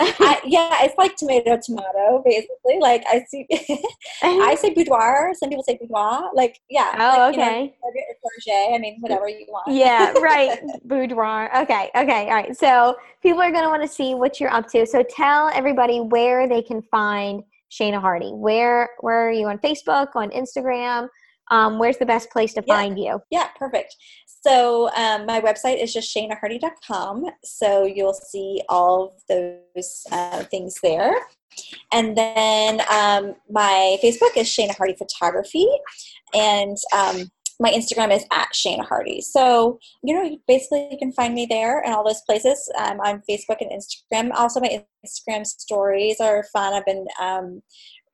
I, 0.00 0.40
yeah, 0.44 0.78
it's 0.80 0.94
like 0.96 1.16
tomato, 1.16 1.58
tomato, 1.64 2.22
basically. 2.24 2.78
Like 2.80 3.04
I 3.08 3.24
see, 3.28 3.46
I 4.22 4.54
say 4.60 4.72
boudoir. 4.74 5.32
Some 5.34 5.48
people 5.48 5.64
say 5.64 5.78
boudoir. 5.80 6.30
Like 6.34 6.60
yeah. 6.70 6.92
Oh, 6.94 7.20
like, 7.20 7.34
okay. 7.34 7.60
You 7.62 8.52
know, 8.52 8.74
I 8.74 8.78
mean, 8.78 8.96
whatever 9.00 9.28
you 9.28 9.46
want. 9.48 9.68
yeah, 9.68 10.12
right. 10.14 10.58
boudoir. 10.84 11.62
Okay, 11.62 11.90
okay, 11.94 12.24
all 12.24 12.34
right. 12.34 12.56
So 12.56 12.96
people 13.22 13.40
are 13.40 13.50
going 13.50 13.64
to 13.64 13.68
want 13.68 13.82
to 13.82 13.88
see 13.88 14.14
what 14.14 14.40
you're 14.40 14.52
up 14.52 14.68
to. 14.70 14.86
So 14.86 15.02
tell 15.02 15.48
everybody 15.48 16.00
where 16.00 16.48
they 16.48 16.62
can 16.62 16.82
find 16.82 17.42
Shana 17.70 18.00
Hardy. 18.00 18.30
Where 18.30 18.90
where 19.00 19.28
are 19.28 19.32
you 19.32 19.46
on 19.48 19.58
Facebook, 19.58 20.08
on 20.14 20.30
Instagram? 20.30 21.08
Um, 21.50 21.78
where's 21.78 21.98
the 21.98 22.06
best 22.06 22.30
place 22.30 22.54
to 22.54 22.64
yeah. 22.66 22.74
find 22.74 22.98
you? 22.98 23.20
Yeah, 23.30 23.48
perfect. 23.58 23.96
So 24.44 24.90
um, 24.96 25.26
my 25.26 25.40
website 25.40 25.82
is 25.82 25.92
just 25.92 26.14
shanahardy.com. 26.14 27.26
So 27.44 27.84
you'll 27.84 28.14
see 28.14 28.62
all 28.68 29.14
of 29.14 29.22
those 29.76 30.02
uh, 30.10 30.44
things 30.44 30.76
there. 30.82 31.14
And 31.92 32.16
then 32.16 32.80
um, 32.90 33.34
my 33.50 33.98
Facebook 34.02 34.36
is 34.36 34.48
Shana 34.48 34.74
Hardy 34.76 34.96
Photography. 34.96 35.68
And 36.34 36.76
um, 36.96 37.30
my 37.60 37.70
Instagram 37.70 38.14
is 38.14 38.24
at 38.32 38.48
Shana 38.52 38.84
Hardy. 38.84 39.20
So, 39.20 39.78
you 40.02 40.14
know, 40.14 40.36
basically 40.48 40.88
you 40.90 40.98
can 40.98 41.12
find 41.12 41.34
me 41.34 41.46
there 41.48 41.80
and 41.80 41.94
all 41.94 42.04
those 42.04 42.22
places. 42.22 42.70
Um, 42.78 42.98
on 43.00 43.22
Facebook 43.28 43.58
and 43.60 43.70
Instagram. 43.70 44.32
Also, 44.34 44.60
my 44.60 44.84
Instagram 45.06 45.46
stories 45.46 46.20
are 46.20 46.44
fun. 46.52 46.74
I've 46.74 46.86
been 46.86 47.06
um, 47.20 47.62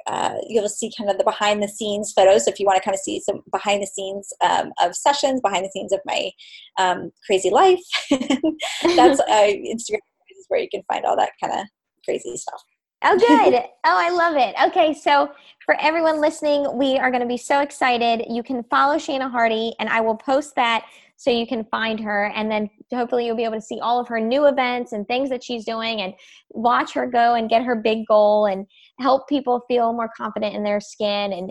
uh, 0.09 0.35
you'll 0.47 0.69
see 0.69 0.91
kind 0.97 1.11
of 1.11 1.19
the 1.19 1.25
behind 1.25 1.63
the 1.63 1.69
scenes 1.69 2.13
photos. 2.13 2.45
So 2.45 2.51
if 2.51 2.59
you 2.59 2.67
want 2.67 2.79
to 2.79 2.83
kind 2.83 2.95
of 2.95 3.01
see 3.01 3.21
some 3.21 3.43
behind 3.53 3.83
the 3.83 3.87
scenes 3.87 4.33
um, 4.41 4.73
of 4.83 4.95
sessions, 4.95 5.41
behind 5.43 5.65
the 5.65 5.71
scenes 5.71 5.93
of 5.93 6.01
my 6.07 6.31
um, 6.79 7.13
crazy 7.27 7.51
life, 7.51 7.81
that's 8.11 9.21
uh, 9.29 9.53
Instagram 9.53 10.01
is 10.31 10.47
where 10.49 10.61
you 10.61 10.69
can 10.71 10.83
find 10.91 11.05
all 11.05 11.17
that 11.17 11.33
kind 11.43 11.61
of 11.61 11.67
crazy 12.05 12.37
stuff. 12.37 12.63
Oh, 13.05 13.19
good. 13.19 13.55
oh, 13.55 13.69
I 13.85 14.11
love 14.11 14.37
it. 14.37 14.55
Okay, 14.69 14.93
so 14.93 15.31
for 15.65 15.79
everyone 15.81 16.21
listening, 16.21 16.77
we 16.77 16.99
are 16.99 17.11
going 17.11 17.23
to 17.23 17.29
be 17.29 17.37
so 17.37 17.61
excited. 17.61 18.25
You 18.29 18.43
can 18.43 18.65
follow 18.65 18.97
Shana 18.97 19.31
Hardy, 19.31 19.75
and 19.79 19.89
I 19.89 20.01
will 20.01 20.17
post 20.17 20.55
that 20.57 20.87
so 21.17 21.31
you 21.31 21.47
can 21.47 21.65
find 21.65 22.01
her. 22.01 22.33
And 22.35 22.51
then 22.51 22.71
hopefully, 22.93 23.27
you'll 23.27 23.37
be 23.37 23.45
able 23.45 23.55
to 23.55 23.61
see 23.61 23.79
all 23.81 24.01
of 24.01 24.09
her 24.09 24.21
new 24.21 24.47
events 24.47 24.93
and 24.93 25.07
things 25.07 25.29
that 25.31 25.45
she's 25.45 25.65
doing 25.65 26.01
and 26.01 26.15
watch 26.51 26.93
her 26.95 27.07
go 27.07 27.35
and 27.35 27.51
get 27.51 27.63
her 27.63 27.77
big 27.77 28.07
goal 28.07 28.47
and 28.47 28.67
help 28.99 29.29
people 29.29 29.63
feel 29.69 29.93
more 29.93 30.11
confident 30.17 30.55
in 30.55 30.65
their 30.65 30.81
skin 30.81 31.33
and 31.33 31.51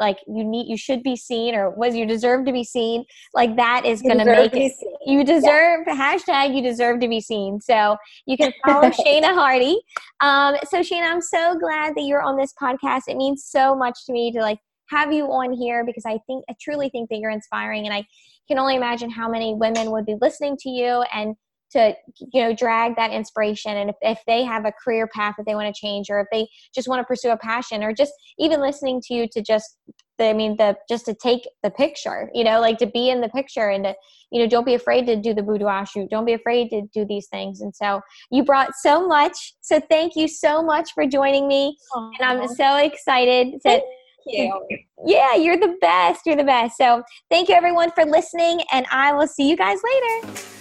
like 0.00 0.18
you 0.26 0.42
need 0.42 0.68
you 0.68 0.76
should 0.76 1.02
be 1.02 1.14
seen 1.16 1.54
or 1.54 1.70
was 1.70 1.94
you 1.94 2.06
deserve 2.06 2.44
to 2.46 2.52
be 2.52 2.64
seen. 2.64 3.04
Like 3.34 3.56
that 3.56 3.84
is 3.84 4.02
going 4.02 4.18
to 4.18 4.24
make 4.24 4.54
it 4.54 4.72
you 5.04 5.24
deserve 5.24 5.84
yeah. 5.86 5.94
hashtag 6.16 6.56
you 6.56 6.62
deserve 6.62 7.00
to 7.00 7.08
be 7.08 7.20
seen. 7.20 7.60
So 7.60 7.96
you 8.26 8.36
can 8.36 8.52
follow 8.64 8.90
shana 8.90 9.34
hardy. 9.34 9.78
Um, 10.20 10.56
so 10.68 10.80
shana 10.80 11.10
i'm 11.10 11.20
so 11.20 11.56
glad 11.58 11.94
that 11.94 12.02
you're 12.02 12.22
on 12.22 12.36
this 12.36 12.52
podcast. 12.60 13.02
It 13.06 13.16
means 13.16 13.44
so 13.46 13.76
much 13.76 14.06
to 14.06 14.12
me 14.12 14.32
to 14.32 14.40
like 14.40 14.58
have 14.88 15.12
you 15.12 15.24
on 15.26 15.52
here 15.52 15.84
because 15.84 16.04
i 16.06 16.18
think 16.26 16.44
i 16.48 16.54
truly 16.60 16.88
think 16.88 17.10
that 17.10 17.18
you're 17.18 17.30
inspiring 17.30 17.86
and 17.86 17.94
i 17.94 18.04
can 18.48 18.58
only 18.58 18.76
imagine 18.76 19.10
how 19.10 19.28
many 19.28 19.52
women 19.54 19.90
would 19.90 20.06
be 20.06 20.14
listening 20.20 20.56
to 20.56 20.68
you 20.68 21.04
and 21.12 21.34
to 21.76 21.94
you 22.32 22.42
know 22.42 22.54
drag 22.54 22.96
that 22.96 23.12
inspiration 23.12 23.76
and 23.76 23.90
if, 23.90 23.96
if 24.00 24.18
they 24.26 24.42
have 24.42 24.64
a 24.64 24.72
career 24.72 25.06
path 25.06 25.34
that 25.36 25.44
they 25.46 25.54
want 25.54 25.72
to 25.72 25.78
change 25.78 26.06
or 26.08 26.20
if 26.20 26.26
they 26.32 26.46
just 26.74 26.88
want 26.88 27.00
to 27.00 27.04
pursue 27.04 27.30
a 27.30 27.36
passion 27.36 27.82
or 27.82 27.92
just 27.92 28.12
even 28.38 28.60
listening 28.60 29.00
to 29.00 29.14
you 29.14 29.28
to 29.30 29.42
just 29.42 29.76
i 30.18 30.32
mean 30.32 30.56
the 30.56 30.74
just 30.88 31.04
to 31.04 31.14
take 31.14 31.46
the 31.62 31.70
picture 31.70 32.30
you 32.32 32.42
know 32.42 32.60
like 32.60 32.78
to 32.78 32.86
be 32.86 33.10
in 33.10 33.20
the 33.20 33.28
picture 33.28 33.68
and 33.68 33.84
to 33.84 33.94
you 34.32 34.40
know 34.40 34.48
don't 34.48 34.64
be 34.64 34.74
afraid 34.74 35.06
to 35.06 35.16
do 35.16 35.34
the 35.34 35.42
boudoir 35.42 35.84
shoot 35.84 36.08
don't 36.10 36.24
be 36.24 36.32
afraid 36.32 36.68
to 36.70 36.82
do 36.94 37.04
these 37.04 37.28
things 37.28 37.60
and 37.60 37.74
so 37.74 38.00
you 38.30 38.42
brought 38.42 38.70
so 38.80 39.06
much 39.06 39.54
so 39.60 39.78
thank 39.90 40.16
you 40.16 40.26
so 40.26 40.62
much 40.62 40.92
for 40.94 41.06
joining 41.06 41.46
me 41.46 41.76
Aww. 41.94 42.12
and 42.18 42.40
i'm 42.40 42.48
so 42.48 42.76
excited 42.76 43.60
to 43.62 43.82
you. 44.28 44.60
Yeah, 45.06 45.36
you're 45.36 45.56
the 45.56 45.76
best. 45.80 46.22
You're 46.26 46.34
the 46.34 46.42
best. 46.42 46.76
So, 46.76 47.02
thank 47.30 47.48
you 47.48 47.54
everyone 47.54 47.92
for 47.92 48.04
listening, 48.04 48.60
and 48.72 48.84
I 48.90 49.12
will 49.12 49.28
see 49.28 49.48
you 49.48 49.56
guys 49.56 49.78
later. 49.84 50.55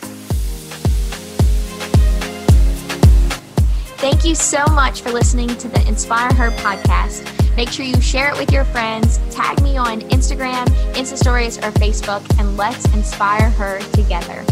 Thank 4.06 4.24
you 4.24 4.36
so 4.36 4.64
much 4.68 5.02
for 5.02 5.12
listening 5.12 5.48
to 5.48 5.68
the 5.68 5.84
Inspire 5.88 6.32
Her 6.36 6.52
podcast. 6.58 7.26
Make 7.58 7.70
sure 7.70 7.84
you 7.84 8.00
share 8.00 8.32
it 8.32 8.38
with 8.38 8.52
your 8.52 8.64
friends, 8.66 9.18
tag 9.32 9.60
me 9.64 9.78
on 9.78 10.02
Instagram, 10.12 10.68
Insta 10.94 11.18
Stories, 11.18 11.58
or 11.58 11.72
Facebook, 11.72 12.22
and 12.40 12.56
let's 12.56 12.86
inspire 12.94 13.50
her 13.50 13.80
together. 13.94 14.46